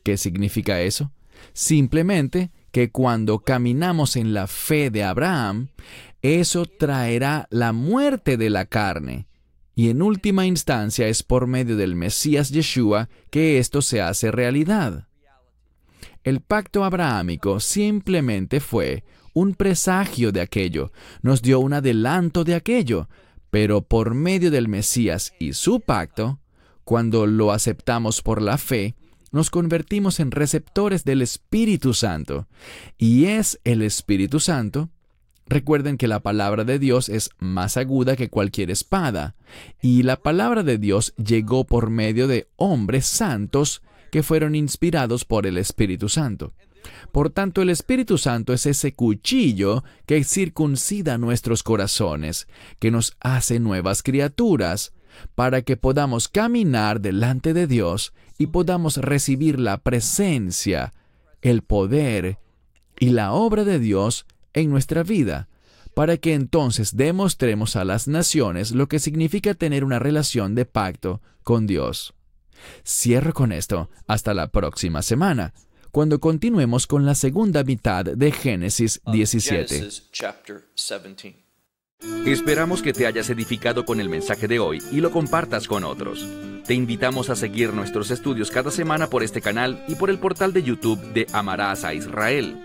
¿qué 0.05 0.17
significa 0.17 0.81
eso? 0.81 1.11
Simplemente 1.53 2.51
que 2.71 2.91
cuando 2.91 3.41
caminamos 3.41 4.17
en 4.17 4.33
la 4.33 4.47
fe 4.47 4.91
de 4.91 5.03
Abraham, 5.03 5.69
eso 6.23 6.67
traerá 6.67 7.49
la 7.51 7.73
muerte 7.73 8.37
de 8.37 8.51
la 8.51 8.67
carne. 8.67 9.27
Y 9.75 9.91
en 9.91 10.03
última 10.03 10.47
instancia 10.47 11.09
es 11.09 11.23
por 11.23 11.47
medio 11.47 11.77
del 11.77 11.95
Mesías 11.95 12.51
Yeshua 12.51 13.09
que 13.31 13.59
esto 13.59 13.83
se 13.83 14.01
hace 14.01 14.31
realidad. 14.31 15.09
El 16.23 16.41
pacto 16.41 16.85
abrahámico 16.85 17.61
simplemente 17.61 18.61
fue 18.61 19.05
un 19.33 19.55
presagio 19.55 20.33
de 20.33 20.41
aquello, 20.41 20.93
nos 21.23 21.41
dio 21.41 21.61
un 21.61 21.73
adelanto 21.73 22.45
de 22.45 22.55
aquello, 22.55 23.09
pero 23.51 23.83
por 23.83 24.15
medio 24.15 24.51
del 24.51 24.69
Mesías 24.69 25.33
y 25.39 25.55
su 25.55 25.81
pacto, 25.81 26.41
cuando 26.85 27.27
lo 27.27 27.53
aceptamos 27.53 28.23
por 28.23 28.43
la 28.43 28.59
fe, 28.59 28.97
nos 29.33 29.51
convertimos 29.51 30.21
en 30.21 30.31
receptores 30.31 31.05
del 31.05 31.23
Espíritu 31.23 31.95
Santo. 31.95 32.49
Y 32.99 33.27
es 33.27 33.61
el 33.65 33.83
Espíritu 33.83 34.41
Santo. 34.41 34.91
Recuerden 35.51 35.97
que 35.97 36.07
la 36.07 36.21
palabra 36.21 36.63
de 36.63 36.79
Dios 36.79 37.09
es 37.09 37.31
más 37.41 37.77
aguda 37.77 38.15
que 38.15 38.31
cualquier 38.31 38.71
espada, 38.71 39.35
y 39.83 40.05
la 40.05 40.15
palabra 40.15 40.63
de 40.63 40.79
Dios 40.79 41.13
llegó 41.17 41.65
por 41.65 41.91
medio 41.91 42.29
de 42.29 42.49
hombres 42.55 43.05
santos 43.05 43.83
que 44.13 44.23
fueron 44.23 44.55
inspirados 44.55 45.25
por 45.25 45.49
el 45.49 45.59
Espíritu 45.59 46.09
Santo. 46.09 46.53
Por 47.11 47.31
tanto, 47.31 47.63
el 47.63 47.71
Espíritu 47.71 48.17
Santo 48.17 48.53
es 48.53 48.65
ese 48.65 48.95
cuchillo 48.95 49.83
que 50.07 50.23
circuncida 50.23 51.19
nuestros 51.19 51.65
corazones, 51.65 52.47
que 52.79 52.93
nos 52.93 53.17
hace 53.19 53.59
nuevas 53.59 54.05
criaturas, 54.05 54.93
para 55.35 55.63
que 55.63 55.77
podamos 55.77 56.29
caminar 56.29 57.01
delante 57.01 57.55
de 57.55 57.67
Dios 57.67 58.13
y 58.39 58.47
podamos 58.47 58.99
recibir 58.99 59.59
la 59.59 59.79
presencia, 59.79 60.93
el 61.43 61.63
poder 61.63 62.39
y 63.01 63.09
la 63.09 63.33
obra 63.33 63.65
de 63.65 63.81
Dios 63.81 64.27
en 64.55 64.71
nuestra 64.71 65.03
vida, 65.03 65.49
para 65.95 66.17
que 66.17 66.35
entonces 66.35 66.97
demostremos 66.97 67.77
a 67.77 67.85
las 67.85 68.09
naciones 68.09 68.73
lo 68.73 68.89
que 68.89 68.99
significa 68.99 69.55
tener 69.55 69.85
una 69.85 69.99
relación 69.99 70.55
de 70.55 70.65
pacto 70.65 71.21
con 71.43 71.67
Dios. 71.67 72.15
Cierro 72.87 73.33
con 73.33 73.53
esto. 73.53 73.91
Hasta 74.07 74.35
la 74.35 74.49
próxima 74.49 75.03
semana 75.03 75.55
cuando 75.91 76.21
continuemos 76.21 76.87
con 76.87 77.05
la 77.05 77.15
segunda 77.15 77.65
mitad 77.65 78.05
de 78.05 78.33
Génesis 78.33 79.01
17. 79.13 79.89
Esperamos 82.27 82.83
que 82.83 82.93
te 82.93 83.07
hayas 83.07 83.29
edificado 83.29 83.85
con 83.85 84.01
el 84.01 84.09
mensaje 84.09 84.49
de 84.49 84.59
hoy 84.59 84.83
y 84.91 85.01
lo 85.01 85.11
compartas 85.11 85.69
con 85.69 85.85
otros. 85.85 86.27
Te 86.67 86.75
invitamos 86.75 87.29
a 87.29 87.37
seguir 87.37 87.75
nuestros 87.75 88.11
estudios 88.11 88.51
cada 88.51 88.71
semana 88.71 89.09
por 89.09 89.23
este 89.23 89.41
canal 89.41 89.85
y 89.89 89.97
por 89.97 90.09
el 90.09 90.19
portal 90.19 90.53
de 90.53 90.63
YouTube 90.63 91.01
de 91.13 91.27
Amarás 91.33 91.85
a 91.85 91.93
Israel. 91.93 92.65